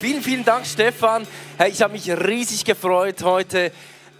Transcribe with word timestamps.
Vielen, 0.00 0.22
vielen 0.22 0.44
Dank, 0.44 0.64
Stefan. 0.64 1.26
Hey, 1.56 1.72
ich 1.72 1.82
habe 1.82 1.94
mich 1.94 2.08
riesig 2.08 2.64
gefreut, 2.64 3.20
heute 3.24 3.72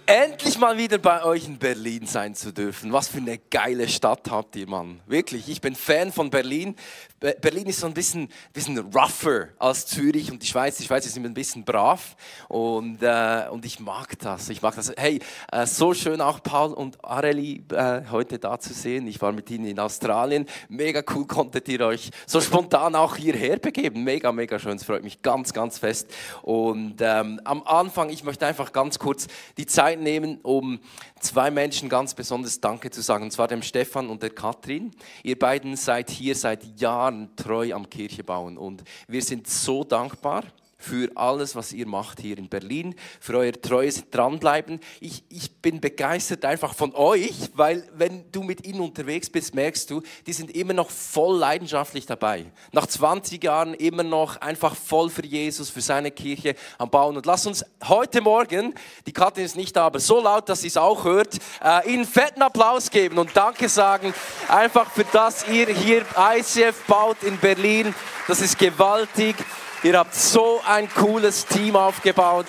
endlich 0.09 0.57
mal 0.57 0.75
wieder 0.75 0.97
bei 0.97 1.23
euch 1.23 1.45
in 1.45 1.59
Berlin 1.59 2.07
sein 2.07 2.33
zu 2.33 2.51
dürfen. 2.51 2.91
Was 2.91 3.09
für 3.09 3.19
eine 3.19 3.37
geile 3.37 3.87
Stadt 3.87 4.31
habt 4.31 4.55
ihr, 4.55 4.67
Mann. 4.67 4.99
Wirklich, 5.05 5.47
ich 5.47 5.61
bin 5.61 5.75
Fan 5.75 6.11
von 6.11 6.31
Berlin. 6.31 6.75
Berlin 7.19 7.67
ist 7.67 7.81
so 7.81 7.85
ein 7.85 7.93
bisschen, 7.93 8.27
bisschen 8.51 8.77
rougher 8.77 9.49
als 9.59 9.85
Zürich 9.85 10.31
und 10.31 10.41
die 10.41 10.47
Schweiz. 10.47 10.77
Die 10.77 10.85
Schweiz 10.85 11.05
ist 11.05 11.15
immer 11.15 11.27
ein 11.27 11.33
bisschen 11.35 11.63
brav 11.63 12.15
und, 12.47 13.03
äh, 13.03 13.43
und 13.51 13.65
ich 13.65 13.79
mag 13.79 14.17
das. 14.19 14.49
Ich 14.49 14.63
mag 14.63 14.73
das. 14.75 14.91
Hey, 14.97 15.19
äh, 15.51 15.67
so 15.67 15.93
schön 15.93 16.21
auch 16.21 16.41
Paul 16.41 16.73
und 16.73 17.03
Areli 17.03 17.63
äh, 17.71 18.01
heute 18.09 18.39
da 18.39 18.57
zu 18.57 18.73
sehen. 18.73 19.05
Ich 19.05 19.21
war 19.21 19.31
mit 19.31 19.51
ihnen 19.51 19.65
in 19.65 19.79
Australien. 19.79 20.47
Mega 20.69 21.03
cool 21.13 21.27
konntet 21.27 21.67
ihr 21.67 21.81
euch 21.81 22.09
so 22.25 22.41
spontan 22.41 22.95
auch 22.95 23.15
hierher 23.15 23.57
begeben. 23.57 24.03
Mega, 24.03 24.31
mega 24.31 24.57
schön. 24.57 24.77
Es 24.77 24.85
freut 24.85 25.03
mich 25.03 25.21
ganz, 25.21 25.53
ganz 25.53 25.77
fest. 25.77 26.07
Und 26.41 26.95
ähm, 27.01 27.41
am 27.43 27.61
Anfang, 27.63 28.09
ich 28.09 28.23
möchte 28.23 28.47
einfach 28.47 28.71
ganz 28.71 28.97
kurz 28.97 29.27
die 29.57 29.67
Zeit 29.67 29.98
nehmen, 29.99 30.39
um 30.41 30.79
zwei 31.19 31.51
Menschen 31.51 31.89
ganz 31.89 32.13
besonders 32.13 32.59
Danke 32.59 32.89
zu 32.89 33.01
sagen. 33.01 33.25
Und 33.25 33.31
zwar 33.31 33.47
dem 33.47 33.61
Stefan 33.61 34.09
und 34.09 34.23
der 34.23 34.31
Katrin. 34.31 34.91
Ihr 35.23 35.37
beiden 35.37 35.75
seid 35.75 36.09
hier 36.09 36.35
seit 36.35 36.79
Jahren 36.79 37.35
treu 37.35 37.73
am 37.73 37.89
Kirche 37.89 38.23
bauen. 38.23 38.57
Und 38.57 38.83
wir 39.07 39.21
sind 39.21 39.47
so 39.47 39.83
dankbar 39.83 40.43
für 40.79 41.11
alles, 41.15 41.55
was 41.55 41.73
ihr 41.73 41.85
macht 41.85 42.21
hier 42.21 42.37
in 42.37 42.47
Berlin, 42.47 42.95
für 43.19 43.37
euer 43.37 43.51
treues 43.51 44.09
Dranbleiben. 44.09 44.79
Ich, 45.01 45.23
ich 45.27 45.51
bin 45.57 45.81
begeistert 45.81 46.45
einfach 46.45 46.73
von 46.73 46.95
euch, 46.95 47.51
weil 47.53 47.87
wenn 47.93 48.31
du 48.31 48.41
mit 48.43 48.65
ihnen 48.65 48.79
unterwegs 48.79 49.29
bist, 49.29 49.53
merkst 49.53 49.91
du, 49.91 50.01
die 50.25 50.31
sind 50.31 50.55
immer 50.55 50.73
noch 50.73 50.89
voll 50.89 51.37
leidenschaftlich 51.37 52.05
dabei. 52.05 52.45
Nach 52.71 52.87
20 52.87 53.43
Jahren 53.43 53.73
immer 53.73 54.03
noch 54.03 54.37
einfach 54.37 54.73
voll 54.73 55.09
für 55.09 55.25
Jesus, 55.25 55.69
für 55.69 55.81
seine 55.81 56.11
Kirche 56.11 56.55
am 56.77 56.89
Bauen. 56.89 57.17
Und 57.17 57.25
lass 57.25 57.45
uns 57.45 57.65
heute 57.85 58.21
Morgen, 58.21 58.73
die 59.05 59.11
Katrin 59.11 59.43
ist 59.43 59.57
nicht 59.57 59.75
da, 59.75 59.85
aber 59.85 59.99
so 59.99 60.21
laut, 60.21 60.47
dass 60.47 60.61
sie 60.61 60.67
es 60.67 60.77
auch 60.77 61.03
hört, 61.03 61.37
äh, 61.61 61.93
ihnen 61.93 62.05
fetten 62.05 62.41
Applaus 62.41 62.89
geben 62.89 63.17
und 63.17 63.35
Danke 63.35 63.67
sagen, 63.67 64.13
einfach 64.47 64.89
für 64.89 65.05
das 65.11 65.45
ihr 65.49 65.67
hier 65.67 66.05
ICF 66.17 66.85
baut 66.87 67.21
in 67.23 67.37
Berlin. 67.37 67.93
Das 68.27 68.39
ist 68.39 68.57
gewaltig. 68.57 69.35
Ihr 69.81 69.97
habt 69.97 70.13
so 70.13 70.59
ein 70.67 70.89
cooles 70.89 71.45
Team 71.45 71.77
aufgebaut. 71.77 72.47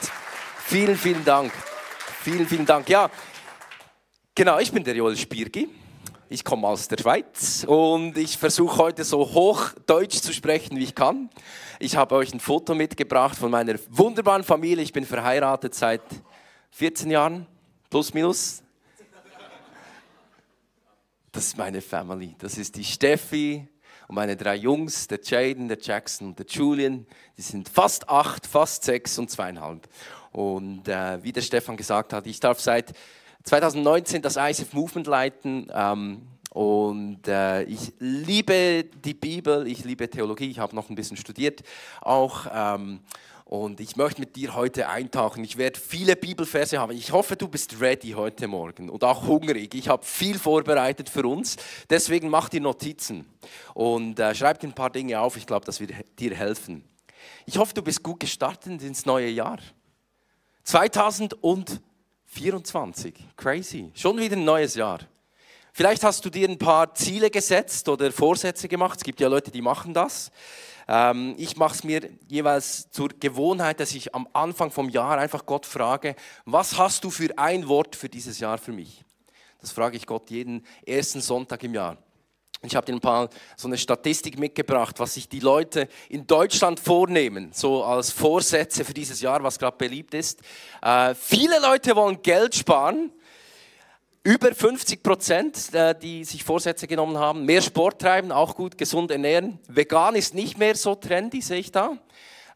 Vielen, 0.64 0.97
vielen 0.97 1.25
Dank. 1.25 1.53
Vielen, 2.23 2.45
vielen 2.45 2.67
Dank. 2.67 2.89
Ja, 2.89 3.09
genau, 4.34 4.59
ich 4.59 4.73
bin 4.73 4.83
der 4.83 4.97
Joel 4.97 5.17
Spirgi. 5.17 5.69
Ich 6.28 6.45
komme 6.45 6.67
aus 6.67 6.89
der 6.89 6.98
Schweiz 6.98 7.64
und 7.69 8.19
ich 8.19 8.36
versuche 8.36 8.78
heute 8.78 9.05
so 9.05 9.20
hoch 9.20 9.70
Deutsch 9.86 10.20
zu 10.20 10.33
sprechen, 10.33 10.77
wie 10.77 10.83
ich 10.83 10.97
kann. 10.97 11.31
Ich 11.78 11.95
habe 11.95 12.17
euch 12.17 12.34
ein 12.34 12.41
Foto 12.41 12.75
mitgebracht 12.75 13.39
von 13.39 13.53
meiner 13.53 13.78
wunderbaren 13.91 14.42
Familie. 14.42 14.83
Ich 14.83 14.92
bin 14.92 15.06
verheiratet 15.06 15.77
seit 15.77 16.03
14 16.73 17.12
Jahren, 17.12 17.47
plus 17.91 18.12
minus. 18.12 18.64
Das 21.31 21.47
ist 21.47 21.56
meine 21.56 21.81
Family. 21.81 22.34
Das 22.41 22.58
ist 22.58 22.75
die 22.75 22.84
Steffi, 22.84 23.69
und 24.11 24.16
meine 24.16 24.36
drei 24.36 24.56
Jungs, 24.56 25.06
der 25.06 25.20
Jaden, 25.22 25.69
der 25.69 25.78
Jackson 25.80 26.30
und 26.30 26.39
der 26.41 26.44
Julian, 26.47 27.06
die 27.36 27.42
sind 27.42 27.69
fast 27.69 28.08
acht, 28.08 28.44
fast 28.44 28.83
sechs 28.83 29.17
und 29.20 29.30
zweieinhalb. 29.30 29.89
Und 30.33 30.89
äh, 30.89 31.22
wie 31.22 31.30
der 31.30 31.42
Stefan 31.42 31.77
gesagt 31.77 32.12
hat, 32.12 32.27
ich 32.27 32.41
darf 32.41 32.58
seit 32.58 32.92
2019 33.44 34.20
das 34.20 34.36
ISF 34.36 34.72
Movement 34.72 35.06
leiten. 35.06 35.70
Ähm, 35.72 36.22
und 36.51 37.27
äh, 37.29 37.62
ich 37.62 37.95
liebe 38.01 38.84
die 39.05 39.15
Bibel, 39.15 39.67
ich 39.69 39.84
liebe 39.84 40.11
Theologie, 40.11 40.51
ich 40.51 40.59
habe 40.59 40.75
noch 40.75 40.91
ein 40.91 40.97
bisschen 40.97 41.17
studiert 41.17 41.62
auch. 42.01 42.47
Ähm, 42.53 42.98
und 43.45 43.79
ich 43.81 43.97
möchte 43.97 44.20
mit 44.20 44.37
dir 44.37 44.55
heute 44.55 44.89
eintauchen. 44.89 45.42
Ich 45.42 45.57
werde 45.57 45.81
viele 45.81 46.15
Bibelverse 46.15 46.79
haben. 46.79 46.92
Ich 46.92 47.11
hoffe, 47.11 47.34
du 47.34 47.48
bist 47.48 47.81
ready 47.81 48.11
heute 48.11 48.47
Morgen 48.47 48.89
und 48.89 49.03
auch 49.03 49.27
hungrig. 49.27 49.75
Ich 49.75 49.89
habe 49.89 50.07
viel 50.07 50.39
vorbereitet 50.39 51.09
für 51.09 51.27
uns. 51.27 51.57
Deswegen 51.89 52.29
mach 52.29 52.48
dir 52.48 52.61
Notizen 52.61 53.27
und 53.74 54.20
äh, 54.20 54.33
schreib 54.36 54.61
dir 54.61 54.69
ein 54.69 54.73
paar 54.73 54.91
Dinge 54.91 55.19
auf. 55.19 55.36
Ich 55.36 55.47
glaube, 55.47 55.67
das 55.67 55.80
wird 55.80 55.91
dir 56.20 56.36
helfen. 56.36 56.85
Ich 57.45 57.58
hoffe, 57.58 57.74
du 57.74 57.83
bist 57.83 58.05
gut 58.05 58.20
gestartet 58.20 58.80
ins 58.83 59.05
neue 59.05 59.29
Jahr. 59.29 59.58
2024. 60.63 63.14
Crazy. 63.36 63.91
Schon 63.95 64.17
wieder 64.19 64.36
ein 64.36 64.45
neues 64.45 64.77
Jahr. 64.77 65.01
Vielleicht 65.73 66.05
hast 66.05 66.25
du 66.25 66.31
dir 66.31 66.48
ein 66.48 66.58
paar 66.58 66.95
Ziele 66.95 67.31
gesetzt 67.31 67.89
oder 67.89 68.11
Vorsätze 68.13 68.69
gemacht. 68.69 68.98
Es 68.98 69.05
gibt 69.05 69.20
ja 69.20 69.29
Leute, 69.29 69.51
die 69.51 69.63
machen 69.63 69.95
das. 69.95 70.31
Ähm, 70.89 71.35
ich 71.39 71.57
mache 71.57 71.75
es 71.75 71.85
mir 71.85 72.11
jeweils 72.27 72.91
zur 72.91 73.08
Gewohnheit, 73.08 73.79
dass 73.79 73.95
ich 73.95 74.14
am 74.14 74.29
Anfang 74.33 74.70
vom 74.70 74.89
Jahr 74.89 75.19
einfach 75.19 75.47
Gott 75.47 75.67
frage, 75.67 76.17
was 76.45 76.77
hast 76.77 77.05
du 77.05 77.11
für 77.11 77.36
ein 77.39 77.69
Wort 77.69 77.95
für 77.95 78.09
dieses 78.09 78.41
Jahr 78.41 78.59
für 78.59 78.73
mich? 78.73 79.05
Das 79.61 79.70
frage 79.70 79.97
ich 79.97 80.07
Gott 80.07 80.30
jeden 80.30 80.67
ersten 80.85 81.20
Sonntag 81.20 81.63
im 81.63 81.75
Jahr. 81.75 81.97
Ich 82.63 82.77
habe 82.77 82.85
dir 82.85 82.92
ein 82.92 83.01
paar 83.01 83.30
so 83.57 83.69
eine 83.69 83.79
Statistik 83.79 84.39
mitgebracht, 84.39 84.98
was 84.98 85.14
sich 85.14 85.29
die 85.29 85.41
Leute 85.41 85.89
in 86.11 86.27
Deutschland 86.27 86.79
vornehmen, 86.79 87.53
so 87.55 87.85
als 87.85 88.11
Vorsätze 88.11 88.85
für 88.85 88.92
dieses 88.92 89.20
Jahr, 89.23 89.42
was 89.42 89.59
gerade 89.59 89.79
beliebt 89.79 90.13
ist. 90.13 90.41
Äh, 90.83 91.14
viele 91.14 91.59
Leute 91.61 91.97
wollen 91.97 92.20
Geld 92.20 92.55
sparen 92.55 93.13
über 94.23 94.55
50 94.55 95.03
Prozent, 95.03 95.75
äh, 95.75 95.95
die 95.98 96.25
sich 96.25 96.45
Vorsätze 96.45 96.86
genommen 96.86 97.19
haben. 97.19 97.45
Mehr 97.45 97.63
Sport 97.63 98.01
treiben, 98.01 98.33
auch 98.33 98.55
gut, 98.55 98.77
gesund 98.77 99.11
ernähren. 99.11 99.58
Vegan 99.69 100.14
ist 100.14 100.35
nicht 100.35 100.58
mehr 100.58 100.75
so 100.75 100.95
trendy, 100.95 101.41
sehe 101.41 101.58
ich 101.58 101.73
da. 101.73 101.92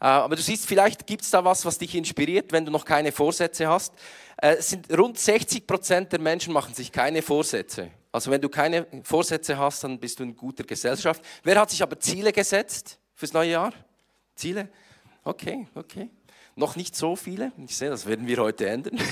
Äh, 0.00 0.04
aber 0.04 0.36
du 0.36 0.42
siehst, 0.42 0.66
vielleicht 0.66 1.06
gibt 1.06 1.22
es 1.22 1.30
da 1.30 1.44
was, 1.44 1.64
was 1.64 1.78
dich 1.78 1.94
inspiriert, 1.94 2.52
wenn 2.52 2.66
du 2.66 2.70
noch 2.70 2.84
keine 2.84 3.12
Vorsätze 3.12 3.66
hast. 3.66 3.94
Äh, 4.36 4.56
es 4.56 4.70
sind 4.70 4.92
rund 4.96 5.18
60 5.18 5.66
Prozent 5.66 6.12
der 6.12 6.20
Menschen 6.20 6.52
machen 6.52 6.74
sich 6.74 6.92
keine 6.92 7.22
Vorsätze. 7.22 7.90
Also 8.12 8.30
wenn 8.30 8.40
du 8.40 8.48
keine 8.48 8.86
Vorsätze 9.02 9.58
hast, 9.58 9.82
dann 9.84 9.98
bist 9.98 10.18
du 10.18 10.22
in 10.22 10.36
guter 10.36 10.64
Gesellschaft. 10.64 11.24
Wer 11.42 11.58
hat 11.58 11.70
sich 11.70 11.82
aber 11.82 11.98
Ziele 11.98 12.32
gesetzt 12.32 12.98
fürs 13.14 13.32
neue 13.32 13.52
Jahr? 13.52 13.72
Ziele? 14.36 14.68
Okay, 15.24 15.66
okay. 15.74 16.10
Noch 16.56 16.76
nicht 16.76 16.94
so 16.94 17.16
viele. 17.16 17.50
Ich 17.66 17.76
sehe, 17.76 17.90
das 17.90 18.06
werden 18.06 18.26
wir 18.26 18.38
heute 18.38 18.68
ändern. 18.68 18.98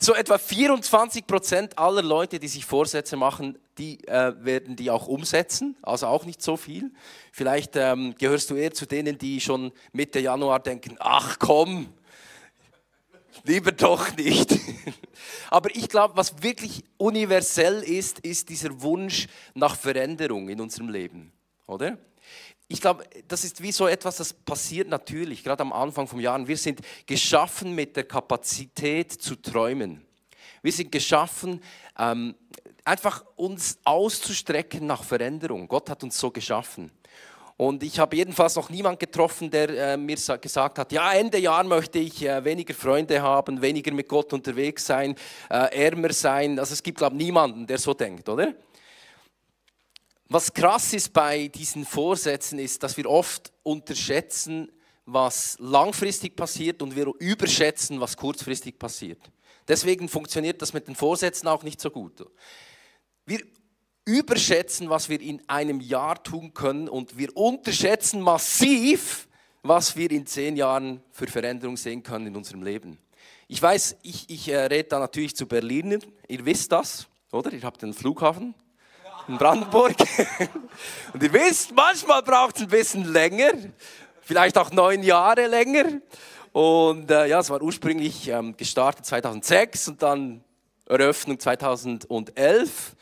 So 0.00 0.14
etwa 0.14 0.38
24 0.38 1.26
Prozent 1.26 1.76
aller 1.76 2.02
Leute, 2.02 2.38
die 2.38 2.46
sich 2.46 2.64
Vorsätze 2.64 3.16
machen, 3.16 3.58
die 3.78 3.98
äh, 4.06 4.32
werden 4.44 4.76
die 4.76 4.92
auch 4.92 5.08
umsetzen. 5.08 5.76
Also 5.82 6.06
auch 6.06 6.24
nicht 6.24 6.40
so 6.40 6.56
viel. 6.56 6.92
Vielleicht 7.32 7.74
ähm, 7.74 8.14
gehörst 8.16 8.48
du 8.50 8.54
eher 8.54 8.72
zu 8.72 8.86
denen, 8.86 9.18
die 9.18 9.40
schon 9.40 9.72
Mitte 9.92 10.20
Januar 10.20 10.60
denken, 10.60 10.94
ach 11.00 11.40
komm, 11.40 11.92
lieber 13.42 13.72
doch 13.72 14.16
nicht. 14.16 14.56
Aber 15.50 15.74
ich 15.74 15.88
glaube, 15.88 16.16
was 16.16 16.44
wirklich 16.44 16.84
universell 16.96 17.82
ist, 17.82 18.20
ist 18.20 18.50
dieser 18.50 18.80
Wunsch 18.80 19.26
nach 19.54 19.74
Veränderung 19.74 20.48
in 20.48 20.60
unserem 20.60 20.90
Leben, 20.90 21.32
oder? 21.66 21.98
Ich 22.68 22.82
glaube, 22.82 23.04
das 23.26 23.44
ist 23.44 23.62
wie 23.62 23.72
so 23.72 23.86
etwas, 23.86 24.18
das 24.18 24.32
passiert 24.32 24.88
natürlich, 24.88 25.42
gerade 25.42 25.62
am 25.62 25.72
Anfang 25.72 26.06
vom 26.06 26.20
Jahr. 26.20 26.46
Wir 26.46 26.56
sind 26.56 26.80
geschaffen 27.06 27.74
mit 27.74 27.96
der 27.96 28.04
Kapazität 28.04 29.10
zu 29.10 29.36
träumen. 29.36 30.04
Wir 30.60 30.72
sind 30.72 30.92
geschaffen, 30.92 31.62
ähm, 31.98 32.34
einfach 32.84 33.24
uns 33.36 33.78
auszustrecken 33.84 34.86
nach 34.86 35.02
Veränderung. 35.02 35.66
Gott 35.66 35.88
hat 35.88 36.02
uns 36.02 36.18
so 36.18 36.30
geschaffen. 36.30 36.90
Und 37.56 37.82
ich 37.82 37.98
habe 37.98 38.14
jedenfalls 38.14 38.54
noch 38.54 38.70
niemanden 38.70 39.00
getroffen, 39.00 39.50
der 39.50 39.68
äh, 39.70 39.96
mir 39.96 40.16
gesagt 40.16 40.78
hat, 40.78 40.92
ja, 40.92 41.12
Ende 41.12 41.38
Jahr 41.38 41.64
möchte 41.64 41.98
ich 41.98 42.24
äh, 42.24 42.44
weniger 42.44 42.74
Freunde 42.74 43.20
haben, 43.20 43.60
weniger 43.62 43.92
mit 43.92 44.08
Gott 44.08 44.32
unterwegs 44.32 44.86
sein, 44.86 45.16
äh, 45.50 45.86
ärmer 45.86 46.12
sein. 46.12 46.58
Also 46.58 46.74
es 46.74 46.82
gibt, 46.82 46.98
glaube 46.98 47.16
ich, 47.16 47.24
niemanden, 47.24 47.66
der 47.66 47.78
so 47.78 47.94
denkt, 47.94 48.28
oder? 48.28 48.54
Was 50.28 50.52
krass 50.52 50.92
ist 50.92 51.12
bei 51.12 51.48
diesen 51.48 51.86
Vorsätzen 51.86 52.58
ist, 52.58 52.82
dass 52.82 52.96
wir 52.96 53.08
oft 53.08 53.50
unterschätzen, 53.62 54.70
was 55.06 55.56
langfristig 55.58 56.36
passiert 56.36 56.82
und 56.82 56.94
wir 56.94 57.10
überschätzen, 57.18 57.98
was 57.98 58.14
kurzfristig 58.14 58.78
passiert. 58.78 59.18
Deswegen 59.66 60.06
funktioniert 60.06 60.60
das 60.60 60.74
mit 60.74 60.86
den 60.86 60.94
Vorsätzen 60.94 61.48
auch 61.48 61.62
nicht 61.62 61.80
so 61.80 61.90
gut. 61.90 62.26
Wir 63.24 63.40
überschätzen, 64.04 64.90
was 64.90 65.08
wir 65.08 65.20
in 65.20 65.42
einem 65.48 65.80
Jahr 65.80 66.22
tun 66.22 66.52
können 66.52 66.88
und 66.88 67.16
wir 67.16 67.34
unterschätzen 67.34 68.20
massiv, 68.20 69.28
was 69.62 69.96
wir 69.96 70.10
in 70.10 70.26
zehn 70.26 70.56
Jahren 70.56 71.02
für 71.10 71.26
Veränderung 71.26 71.76
sehen 71.78 72.02
können 72.02 72.26
in 72.26 72.36
unserem 72.36 72.62
Leben. 72.62 72.98
Ich 73.48 73.62
weiß, 73.62 73.96
ich, 74.02 74.28
ich 74.28 74.48
äh, 74.48 74.58
rede 74.66 74.90
da 74.90 74.98
natürlich 74.98 75.34
zu 75.34 75.46
Berlinern, 75.46 76.02
ihr 76.28 76.44
wisst 76.44 76.72
das, 76.72 77.06
oder? 77.32 77.50
Ihr 77.52 77.62
habt 77.62 77.80
den 77.80 77.94
Flughafen, 77.94 78.54
in 79.28 79.36
Brandenburg. 79.36 79.94
Und 81.12 81.22
ihr 81.22 81.32
wisst, 81.32 81.74
manchmal 81.74 82.22
braucht 82.22 82.56
es 82.56 82.62
ein 82.62 82.68
bisschen 82.68 83.04
länger, 83.12 83.52
vielleicht 84.20 84.56
auch 84.58 84.70
neun 84.72 85.02
Jahre 85.02 85.46
länger. 85.46 86.00
Und 86.52 87.10
äh, 87.10 87.26
ja, 87.26 87.40
es 87.40 87.50
war 87.50 87.62
ursprünglich 87.62 88.28
ähm, 88.28 88.56
gestartet 88.56 89.06
2006 89.06 89.88
und 89.88 90.02
dann 90.02 90.42
Eröffnung 90.86 91.38
2011. 91.38 92.96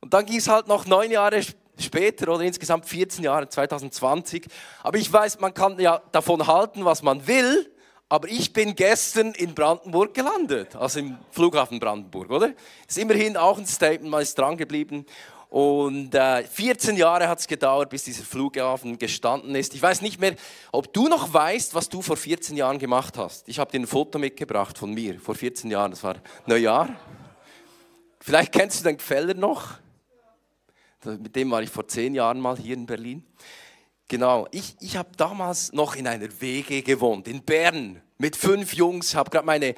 Und 0.00 0.12
dann 0.12 0.26
ging 0.26 0.36
es 0.36 0.48
halt 0.48 0.68
noch 0.68 0.86
neun 0.86 1.10
Jahre 1.10 1.40
später 1.78 2.32
oder 2.32 2.44
insgesamt 2.44 2.86
14 2.86 3.24
Jahre, 3.24 3.48
2020. 3.48 4.46
Aber 4.82 4.98
ich 4.98 5.10
weiß, 5.10 5.40
man 5.40 5.54
kann 5.54 5.78
ja 5.80 6.02
davon 6.12 6.46
halten, 6.46 6.84
was 6.84 7.02
man 7.02 7.26
will. 7.26 7.70
Aber 8.10 8.28
ich 8.28 8.52
bin 8.52 8.74
gestern 8.76 9.32
in 9.32 9.54
Brandenburg 9.54 10.12
gelandet, 10.12 10.76
also 10.76 11.00
im 11.00 11.16
Flughafen 11.30 11.80
Brandenburg, 11.80 12.30
oder? 12.30 12.52
Ist 12.86 12.98
immerhin 12.98 13.36
auch 13.36 13.58
ein 13.58 13.66
Statement, 13.66 14.10
man 14.10 14.22
ist 14.22 14.38
dran 14.38 14.56
geblieben. 14.56 15.06
Und 15.54 16.16
äh, 16.16 16.42
14 16.42 16.96
Jahre 16.96 17.28
hat 17.28 17.38
es 17.38 17.46
gedauert, 17.46 17.88
bis 17.88 18.02
dieser 18.02 18.24
Flughafen 18.24 18.98
gestanden 18.98 19.54
ist. 19.54 19.72
Ich 19.72 19.80
weiß 19.80 20.02
nicht 20.02 20.18
mehr, 20.18 20.34
ob 20.72 20.92
du 20.92 21.06
noch 21.06 21.32
weißt, 21.32 21.76
was 21.76 21.88
du 21.88 22.02
vor 22.02 22.16
14 22.16 22.56
Jahren 22.56 22.80
gemacht 22.80 23.16
hast. 23.16 23.48
Ich 23.48 23.60
habe 23.60 23.70
dir 23.70 23.78
ein 23.78 23.86
Foto 23.86 24.18
mitgebracht 24.18 24.76
von 24.76 24.92
mir 24.92 25.20
vor 25.20 25.36
14 25.36 25.70
Jahren, 25.70 25.92
das 25.92 26.02
war 26.02 26.16
Neujahr. 26.46 26.88
Vielleicht 28.18 28.50
kennst 28.50 28.80
du 28.80 28.84
den 28.84 28.96
Gfeller 28.96 29.34
noch. 29.34 29.74
Mit 31.04 31.36
dem 31.36 31.52
war 31.52 31.62
ich 31.62 31.70
vor 31.70 31.86
10 31.86 32.16
Jahren 32.16 32.40
mal 32.40 32.58
hier 32.58 32.74
in 32.74 32.84
Berlin. 32.84 33.24
Genau, 34.08 34.48
ich, 34.50 34.74
ich 34.80 34.96
habe 34.96 35.10
damals 35.16 35.72
noch 35.72 35.94
in 35.94 36.08
einer 36.08 36.40
WG 36.40 36.82
gewohnt, 36.82 37.28
in 37.28 37.44
Bern, 37.44 38.02
mit 38.18 38.34
fünf 38.34 38.74
Jungs. 38.74 39.14
Habe 39.14 39.30
gerade 39.30 39.46
meine 39.46 39.76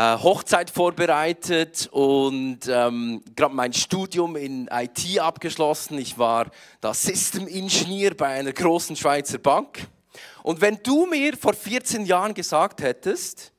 Hochzeit 0.00 0.70
vorbereitet 0.70 1.88
und 1.92 2.60
ähm, 2.68 3.22
gerade 3.36 3.54
mein 3.54 3.72
Studium 3.72 4.34
in 4.34 4.68
IT 4.72 5.18
abgeschlossen. 5.18 5.98
Ich 5.98 6.16
war 6.16 6.50
da 6.80 6.94
System 6.94 7.46
Engineer 7.46 8.14
bei 8.14 8.28
einer 8.28 8.52
großen 8.52 8.96
Schweizer 8.96 9.38
Bank. 9.38 9.86
Und 10.42 10.60
wenn 10.62 10.78
du 10.82 11.06
mir 11.06 11.36
vor 11.36 11.52
14 11.52 12.06
Jahren 12.06 12.32
gesagt 12.32 12.80
hättest, 12.80 13.52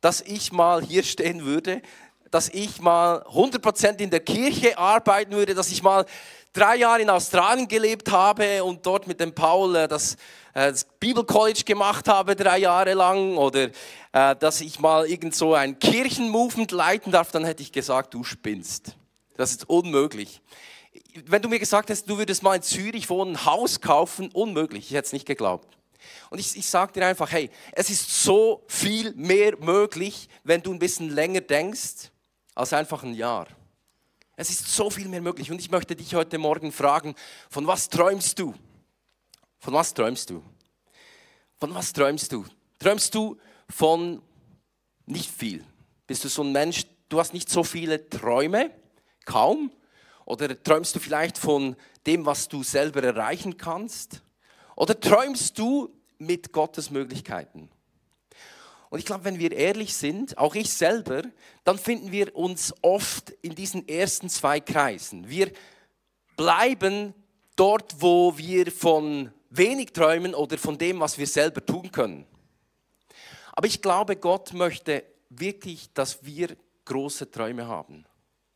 dass 0.00 0.20
ich 0.22 0.50
mal 0.50 0.82
hier 0.82 1.04
stehen 1.04 1.44
würde, 1.44 1.82
dass 2.30 2.48
ich 2.48 2.80
mal 2.80 3.22
100% 3.28 4.00
in 4.00 4.10
der 4.10 4.20
Kirche 4.20 4.78
arbeiten 4.78 5.32
würde, 5.32 5.54
dass 5.54 5.70
ich 5.70 5.82
mal 5.82 6.04
drei 6.52 6.76
Jahre 6.76 7.02
in 7.02 7.10
Australien 7.10 7.68
gelebt 7.68 8.10
habe 8.10 8.64
und 8.64 8.84
dort 8.84 9.06
mit 9.06 9.20
dem 9.20 9.34
Paul 9.34 9.76
äh, 9.76 9.88
das, 9.88 10.14
äh, 10.54 10.70
das 10.70 10.84
Bibelcollege 10.98 11.64
gemacht 11.64 12.08
habe, 12.08 12.36
drei 12.36 12.58
Jahre 12.58 12.94
lang, 12.94 13.36
oder 13.36 13.70
äh, 14.12 14.36
dass 14.36 14.60
ich 14.60 14.80
mal 14.80 15.06
irgend 15.06 15.34
so 15.34 15.54
ein 15.54 15.78
Kirchenmovement 15.78 16.72
leiten 16.72 17.12
darf, 17.12 17.30
dann 17.30 17.44
hätte 17.44 17.62
ich 17.62 17.72
gesagt, 17.72 18.14
du 18.14 18.24
spinnst. 18.24 18.96
Das 19.36 19.52
ist 19.52 19.68
unmöglich. 19.68 20.40
Wenn 21.26 21.42
du 21.42 21.48
mir 21.48 21.58
gesagt 21.58 21.88
hättest, 21.88 22.08
du 22.08 22.18
würdest 22.18 22.42
mal 22.42 22.56
in 22.56 22.62
Zürich 22.62 23.08
wohnen, 23.08 23.36
ein 23.36 23.44
Haus 23.44 23.80
kaufen, 23.80 24.30
unmöglich. 24.32 24.90
Ich 24.90 24.96
hätte 24.96 25.06
es 25.06 25.12
nicht 25.12 25.26
geglaubt. 25.26 25.76
Und 26.30 26.38
ich, 26.38 26.56
ich 26.56 26.68
sage 26.68 26.92
dir 26.92 27.06
einfach, 27.06 27.30
hey, 27.30 27.50
es 27.72 27.90
ist 27.90 28.22
so 28.22 28.64
viel 28.66 29.12
mehr 29.14 29.56
möglich, 29.58 30.28
wenn 30.44 30.62
du 30.62 30.72
ein 30.72 30.78
bisschen 30.78 31.10
länger 31.10 31.40
denkst, 31.40 32.10
als 32.54 32.72
einfach 32.72 33.02
ein 33.02 33.14
Jahr. 33.14 33.46
Es 34.40 34.48
ist 34.48 34.74
so 34.74 34.88
viel 34.88 35.06
mehr 35.06 35.20
möglich. 35.20 35.50
Und 35.50 35.60
ich 35.60 35.70
möchte 35.70 35.94
dich 35.94 36.14
heute 36.14 36.38
Morgen 36.38 36.72
fragen, 36.72 37.14
von 37.50 37.66
was 37.66 37.90
träumst 37.90 38.38
du? 38.38 38.54
Von 39.58 39.74
was 39.74 39.92
träumst 39.92 40.30
du? 40.30 40.42
Von 41.58 41.74
was 41.74 41.92
träumst 41.92 42.32
du? 42.32 42.46
Träumst 42.78 43.14
du 43.14 43.36
von 43.68 44.22
nicht 45.04 45.30
viel? 45.30 45.62
Bist 46.06 46.24
du 46.24 46.28
so 46.28 46.42
ein 46.42 46.52
Mensch, 46.52 46.86
du 47.10 47.20
hast 47.20 47.34
nicht 47.34 47.50
so 47.50 47.62
viele 47.62 48.08
Träume? 48.08 48.70
Kaum? 49.26 49.70
Oder 50.24 50.62
träumst 50.62 50.94
du 50.94 51.00
vielleicht 51.00 51.36
von 51.36 51.76
dem, 52.06 52.24
was 52.24 52.48
du 52.48 52.62
selber 52.62 53.02
erreichen 53.02 53.58
kannst? 53.58 54.22
Oder 54.74 54.98
träumst 54.98 55.58
du 55.58 55.94
mit 56.16 56.50
Gottes 56.50 56.90
Möglichkeiten? 56.90 57.68
Und 58.90 58.98
ich 58.98 59.06
glaube, 59.06 59.24
wenn 59.24 59.38
wir 59.38 59.52
ehrlich 59.52 59.94
sind, 59.94 60.36
auch 60.36 60.56
ich 60.56 60.70
selber, 60.70 61.22
dann 61.64 61.78
finden 61.78 62.10
wir 62.10 62.34
uns 62.34 62.74
oft 62.82 63.30
in 63.40 63.54
diesen 63.54 63.88
ersten 63.88 64.28
zwei 64.28 64.58
Kreisen. 64.58 65.28
Wir 65.28 65.52
bleiben 66.36 67.14
dort, 67.54 67.94
wo 68.00 68.36
wir 68.36 68.70
von 68.72 69.32
wenig 69.48 69.92
träumen 69.92 70.34
oder 70.34 70.58
von 70.58 70.76
dem, 70.76 70.98
was 70.98 71.18
wir 71.18 71.26
selber 71.26 71.64
tun 71.64 71.92
können. 71.92 72.26
Aber 73.52 73.68
ich 73.68 73.80
glaube, 73.80 74.16
Gott 74.16 74.52
möchte 74.52 75.04
wirklich, 75.28 75.92
dass 75.92 76.24
wir 76.24 76.56
große 76.84 77.30
Träume 77.30 77.68
haben. 77.68 78.04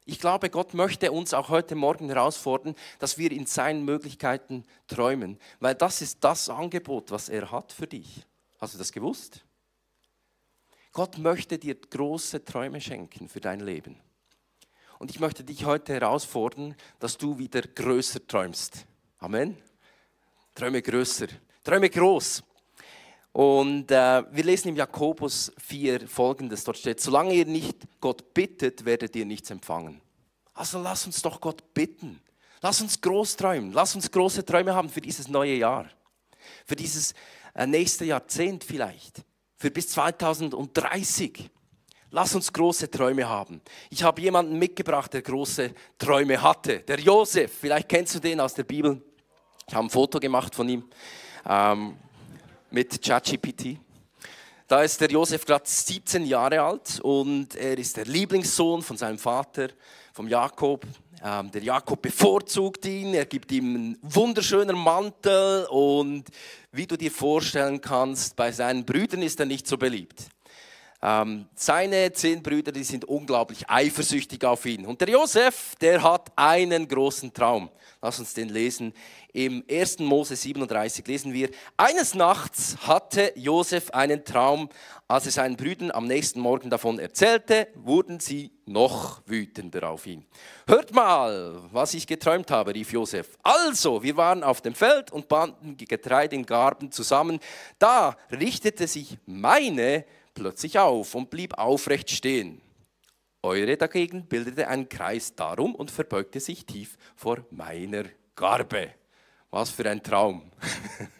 Ich 0.04 0.18
glaube, 0.18 0.50
Gott 0.50 0.74
möchte 0.74 1.12
uns 1.12 1.32
auch 1.32 1.48
heute 1.48 1.76
Morgen 1.76 2.08
herausfordern, 2.08 2.74
dass 2.98 3.18
wir 3.18 3.30
in 3.30 3.46
seinen 3.46 3.84
Möglichkeiten 3.84 4.64
träumen, 4.88 5.38
weil 5.60 5.74
das 5.74 6.02
ist 6.02 6.22
das 6.22 6.48
Angebot, 6.48 7.10
was 7.10 7.28
er 7.28 7.50
hat 7.50 7.72
für 7.72 7.86
dich. 7.86 8.26
Hast 8.58 8.74
du 8.74 8.78
das 8.78 8.92
gewusst? 8.92 9.44
Gott 10.94 11.18
möchte 11.18 11.58
dir 11.58 11.74
große 11.74 12.44
Träume 12.44 12.80
schenken 12.80 13.28
für 13.28 13.40
dein 13.40 13.58
Leben. 13.58 13.96
Und 15.00 15.10
ich 15.10 15.18
möchte 15.18 15.42
dich 15.42 15.64
heute 15.64 15.92
herausfordern, 15.92 16.76
dass 17.00 17.18
du 17.18 17.36
wieder 17.36 17.62
größer 17.62 18.24
träumst. 18.24 18.86
Amen. 19.18 19.56
Träume 20.54 20.80
größer, 20.80 21.26
träume 21.64 21.90
groß. 21.90 22.44
Und 23.32 23.90
äh, 23.90 24.22
wir 24.30 24.44
lesen 24.44 24.68
im 24.68 24.76
Jakobus 24.76 25.50
4 25.58 26.06
folgendes: 26.06 26.62
Dort 26.62 26.78
steht, 26.78 27.00
solange 27.00 27.34
ihr 27.34 27.46
nicht 27.46 27.76
Gott 28.00 28.32
bittet, 28.32 28.84
werdet 28.84 29.16
ihr 29.16 29.26
nichts 29.26 29.50
empfangen. 29.50 30.00
Also 30.54 30.80
lass 30.80 31.06
uns 31.06 31.20
doch 31.22 31.40
Gott 31.40 31.74
bitten. 31.74 32.20
Lass 32.62 32.80
uns 32.80 33.00
groß 33.00 33.34
träumen. 33.34 33.72
Lass 33.72 33.96
uns 33.96 34.12
große 34.12 34.44
Träume 34.44 34.72
haben 34.72 34.88
für 34.88 35.00
dieses 35.00 35.26
neue 35.26 35.56
Jahr. 35.56 35.90
Für 36.64 36.76
dieses 36.76 37.14
äh, 37.52 37.66
nächste 37.66 38.04
Jahrzehnt 38.04 38.62
vielleicht 38.62 39.24
für 39.64 39.70
bis 39.70 39.88
2030. 39.88 41.48
Lass 42.10 42.34
uns 42.34 42.52
große 42.52 42.90
Träume 42.90 43.26
haben. 43.26 43.62
Ich 43.88 44.02
habe 44.02 44.20
jemanden 44.20 44.58
mitgebracht, 44.58 45.14
der 45.14 45.22
große 45.22 45.72
Träume 45.96 46.42
hatte. 46.42 46.80
Der 46.80 47.00
Josef, 47.00 47.50
vielleicht 47.60 47.88
kennst 47.88 48.14
du 48.14 48.18
den 48.18 48.40
aus 48.40 48.52
der 48.52 48.64
Bibel. 48.64 49.00
Ich 49.66 49.74
habe 49.74 49.86
ein 49.86 49.88
Foto 49.88 50.20
gemacht 50.20 50.54
von 50.54 50.68
ihm 50.68 50.84
ähm, 51.48 51.96
mit 52.70 53.00
ChatGPT. 53.02 53.78
Da 54.68 54.82
ist 54.82 55.00
der 55.00 55.08
Josef 55.08 55.46
gerade 55.46 55.64
17 55.66 56.26
Jahre 56.26 56.60
alt 56.60 57.00
und 57.00 57.54
er 57.54 57.78
ist 57.78 57.96
der 57.96 58.04
Lieblingssohn 58.04 58.82
von 58.82 58.98
seinem 58.98 59.16
Vater, 59.16 59.68
vom 60.12 60.28
Jakob. 60.28 60.84
Ähm, 61.26 61.50
der 61.50 61.62
Jakob 61.62 62.02
bevorzugt 62.02 62.84
ihn, 62.84 63.14
er 63.14 63.24
gibt 63.24 63.50
ihm 63.50 63.74
einen 63.74 63.98
wunderschönen 64.02 64.76
Mantel 64.76 65.64
und 65.70 66.24
wie 66.70 66.86
du 66.86 66.98
dir 66.98 67.10
vorstellen 67.10 67.80
kannst, 67.80 68.36
bei 68.36 68.52
seinen 68.52 68.84
Brüdern 68.84 69.22
ist 69.22 69.40
er 69.40 69.46
nicht 69.46 69.66
so 69.66 69.78
beliebt. 69.78 70.28
Ähm, 71.06 71.44
seine 71.54 72.10
zehn 72.14 72.42
Brüder, 72.42 72.72
die 72.72 72.82
sind 72.82 73.04
unglaublich 73.04 73.68
eifersüchtig 73.68 74.42
auf 74.42 74.64
ihn. 74.64 74.86
Und 74.86 75.02
der 75.02 75.10
Josef, 75.10 75.74
der 75.78 76.02
hat 76.02 76.32
einen 76.34 76.88
großen 76.88 77.30
Traum. 77.34 77.68
Lass 78.00 78.18
uns 78.18 78.32
den 78.32 78.48
lesen. 78.48 78.94
Im 79.34 79.62
1. 79.70 79.98
Mose 79.98 80.34
37 80.34 81.06
lesen 81.06 81.34
wir, 81.34 81.50
eines 81.76 82.14
Nachts 82.14 82.78
hatte 82.86 83.34
Josef 83.36 83.90
einen 83.90 84.24
Traum. 84.24 84.70
Als 85.06 85.26
er 85.26 85.32
seinen 85.32 85.56
Brüdern 85.56 85.90
am 85.90 86.06
nächsten 86.06 86.40
Morgen 86.40 86.70
davon 86.70 86.98
erzählte, 86.98 87.68
wurden 87.74 88.18
sie 88.18 88.52
noch 88.64 89.20
wütender 89.26 89.90
auf 89.90 90.06
ihn. 90.06 90.24
Hört 90.66 90.94
mal, 90.94 91.60
was 91.70 91.92
ich 91.92 92.06
geträumt 92.06 92.50
habe, 92.50 92.74
rief 92.74 92.92
Josef. 92.92 93.36
Also, 93.42 94.02
wir 94.02 94.16
waren 94.16 94.42
auf 94.42 94.62
dem 94.62 94.74
Feld 94.74 95.12
und 95.12 95.28
banden 95.28 95.76
Getreide 95.76 96.34
in 96.34 96.46
Garben 96.46 96.90
zusammen. 96.90 97.40
Da 97.78 98.16
richtete 98.30 98.86
sich 98.86 99.18
meine 99.26 100.06
plötzlich 100.34 100.78
auf 100.78 101.14
und 101.14 101.30
blieb 101.30 101.56
aufrecht 101.58 102.10
stehen. 102.10 102.60
Eure 103.42 103.76
dagegen 103.76 104.26
bildete 104.26 104.68
einen 104.68 104.88
Kreis 104.88 105.34
darum 105.34 105.74
und 105.74 105.90
verbeugte 105.90 106.40
sich 106.40 106.64
tief 106.66 106.96
vor 107.14 107.44
meiner 107.50 108.04
Garbe. 108.34 108.94
Was 109.50 109.70
für 109.70 109.88
ein 109.88 110.02
Traum. 110.02 110.50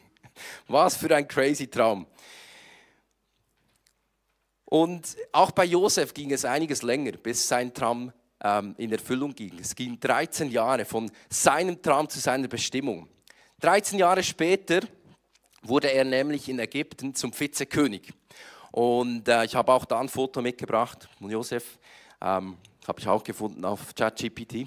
Was 0.69 0.97
für 0.97 1.15
ein 1.15 1.29
crazy 1.29 1.69
Traum. 1.69 2.07
Und 4.65 5.17
auch 5.33 5.53
bei 5.53 5.67
Josef 5.67 6.13
ging 6.15 6.33
es 6.33 6.45
einiges 6.45 6.83
länger, 6.83 7.13
bis 7.13 7.47
sein 7.47 7.73
Traum 7.73 8.13
ähm, 8.43 8.75
in 8.79 8.91
Erfüllung 8.91 9.35
ging. 9.35 9.59
Es 9.61 9.75
ging 9.75 10.01
13 10.01 10.51
Jahre 10.51 10.85
von 10.85 11.11
seinem 11.29 11.81
Traum 11.81 12.09
zu 12.09 12.19
seiner 12.19 12.49
Bestimmung. 12.49 13.09
13 13.61 13.99
Jahre 13.99 14.23
später 14.23 14.81
wurde 15.63 15.93
er 15.93 16.05
nämlich 16.05 16.49
in 16.49 16.59
Ägypten 16.59 17.15
zum 17.15 17.39
Vizekönig. 17.39 18.13
Und 18.75 19.29
äh, 19.29 19.45
ich 19.45 19.55
habe 19.55 19.73
auch 19.73 19.85
da 19.85 20.01
ein 20.01 20.09
Foto 20.09 20.43
mitgebracht 20.43 21.09
von 21.17 21.31
Josef. 21.31 21.79
Ähm, 22.21 22.57
Habe 22.89 22.99
ich 22.99 23.07
auch 23.07 23.23
gefunden 23.23 23.65
auf 23.65 23.95
ChatGPT. 23.95 24.67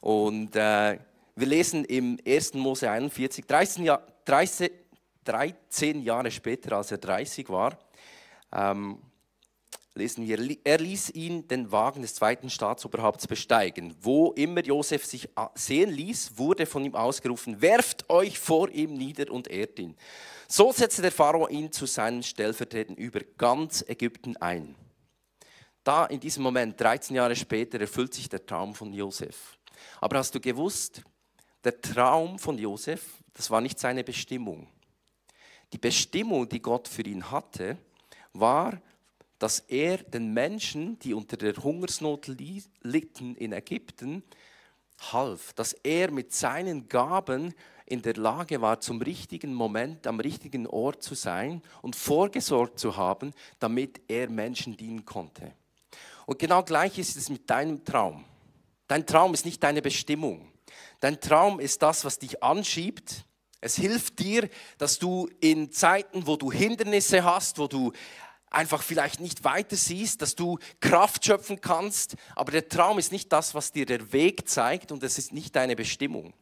Und 0.00 0.56
äh, 0.56 0.98
wir 1.36 1.46
lesen 1.46 1.84
im 1.84 2.18
1. 2.26 2.54
Mose 2.54 2.90
41, 2.90 3.46
13, 3.46 3.84
Jahr, 3.84 4.02
13, 4.24 4.68
13 5.22 6.02
Jahre 6.02 6.28
später, 6.32 6.76
als 6.76 6.90
er 6.90 6.98
30 6.98 7.48
war, 7.48 7.78
ähm, 8.52 8.98
lesen 9.96 10.26
wir, 10.26 10.56
er 10.64 10.78
ließ 10.78 11.10
ihn 11.10 11.48
den 11.48 11.72
Wagen 11.72 12.02
des 12.02 12.14
zweiten 12.14 12.50
Staatsoberhaupts 12.50 13.26
besteigen. 13.26 13.94
Wo 14.00 14.32
immer 14.32 14.64
Josef 14.64 15.04
sich 15.04 15.28
sehen 15.54 15.90
ließ, 15.90 16.38
wurde 16.38 16.66
von 16.66 16.84
ihm 16.84 16.94
ausgerufen, 16.94 17.60
werft 17.60 18.08
euch 18.10 18.38
vor 18.38 18.68
ihm 18.70 18.94
nieder 18.94 19.32
und 19.32 19.48
ehrt 19.48 19.78
ihn. 19.78 19.96
So 20.48 20.70
setzte 20.72 21.02
der 21.02 21.12
Pharao 21.12 21.48
ihn 21.48 21.72
zu 21.72 21.86
seinen 21.86 22.22
Stellvertretern 22.22 22.96
über 22.96 23.20
ganz 23.36 23.84
Ägypten 23.88 24.36
ein. 24.36 24.76
Da 25.82 26.06
in 26.06 26.20
diesem 26.20 26.42
Moment, 26.42 26.80
13 26.80 27.16
Jahre 27.16 27.36
später, 27.36 27.80
erfüllt 27.80 28.14
sich 28.14 28.28
der 28.28 28.44
Traum 28.44 28.74
von 28.74 28.92
Josef. 28.92 29.56
Aber 30.00 30.18
hast 30.18 30.34
du 30.34 30.40
gewusst, 30.40 31.02
der 31.64 31.80
Traum 31.80 32.38
von 32.38 32.58
Josef, 32.58 33.02
das 33.34 33.50
war 33.50 33.60
nicht 33.60 33.78
seine 33.78 34.04
Bestimmung. 34.04 34.68
Die 35.72 35.78
Bestimmung, 35.78 36.48
die 36.48 36.62
Gott 36.62 36.86
für 36.86 37.02
ihn 37.02 37.30
hatte, 37.30 37.76
war, 38.32 38.80
dass 39.38 39.60
er 39.60 39.98
den 39.98 40.32
Menschen, 40.32 40.98
die 41.00 41.14
unter 41.14 41.36
der 41.36 41.54
Hungersnot 41.56 42.28
litten 42.28 43.34
in 43.36 43.52
Ägypten, 43.52 44.22
half, 45.12 45.52
dass 45.52 45.72
er 45.72 46.10
mit 46.10 46.32
seinen 46.32 46.88
Gaben 46.88 47.54
in 47.84 48.02
der 48.02 48.14
Lage 48.14 48.60
war, 48.60 48.80
zum 48.80 49.00
richtigen 49.00 49.54
Moment 49.54 50.06
am 50.06 50.18
richtigen 50.18 50.66
Ort 50.66 51.02
zu 51.02 51.14
sein 51.14 51.62
und 51.82 51.94
vorgesorgt 51.94 52.78
zu 52.78 52.96
haben, 52.96 53.32
damit 53.58 54.00
er 54.08 54.28
Menschen 54.28 54.76
dienen 54.76 55.04
konnte. 55.04 55.52
Und 56.26 56.38
genau 56.38 56.62
gleich 56.62 56.98
ist 56.98 57.16
es 57.16 57.28
mit 57.28 57.48
deinem 57.48 57.84
Traum. 57.84 58.24
Dein 58.88 59.06
Traum 59.06 59.34
ist 59.34 59.44
nicht 59.44 59.62
deine 59.62 59.82
Bestimmung. 59.82 60.50
Dein 61.00 61.20
Traum 61.20 61.60
ist 61.60 61.82
das, 61.82 62.04
was 62.04 62.18
dich 62.18 62.42
anschiebt. 62.42 63.24
Es 63.60 63.76
hilft 63.76 64.18
dir, 64.18 64.48
dass 64.78 64.98
du 64.98 65.28
in 65.40 65.70
Zeiten, 65.72 66.26
wo 66.26 66.36
du 66.36 66.52
Hindernisse 66.52 67.24
hast, 67.24 67.58
wo 67.58 67.68
du 67.68 67.92
einfach 68.50 68.82
vielleicht 68.82 69.20
nicht 69.20 69.44
weiter 69.44 69.76
siehst, 69.76 70.22
dass 70.22 70.34
du 70.34 70.58
Kraft 70.80 71.24
schöpfen 71.24 71.60
kannst. 71.60 72.16
Aber 72.34 72.52
der 72.52 72.68
Traum 72.68 72.98
ist 72.98 73.12
nicht 73.12 73.32
das, 73.32 73.54
was 73.54 73.72
dir 73.72 73.86
der 73.86 74.12
Weg 74.12 74.48
zeigt 74.48 74.92
und 74.92 75.02
es 75.02 75.18
ist 75.18 75.32
nicht 75.32 75.54
deine 75.56 75.76
Bestimmung. 75.76 76.32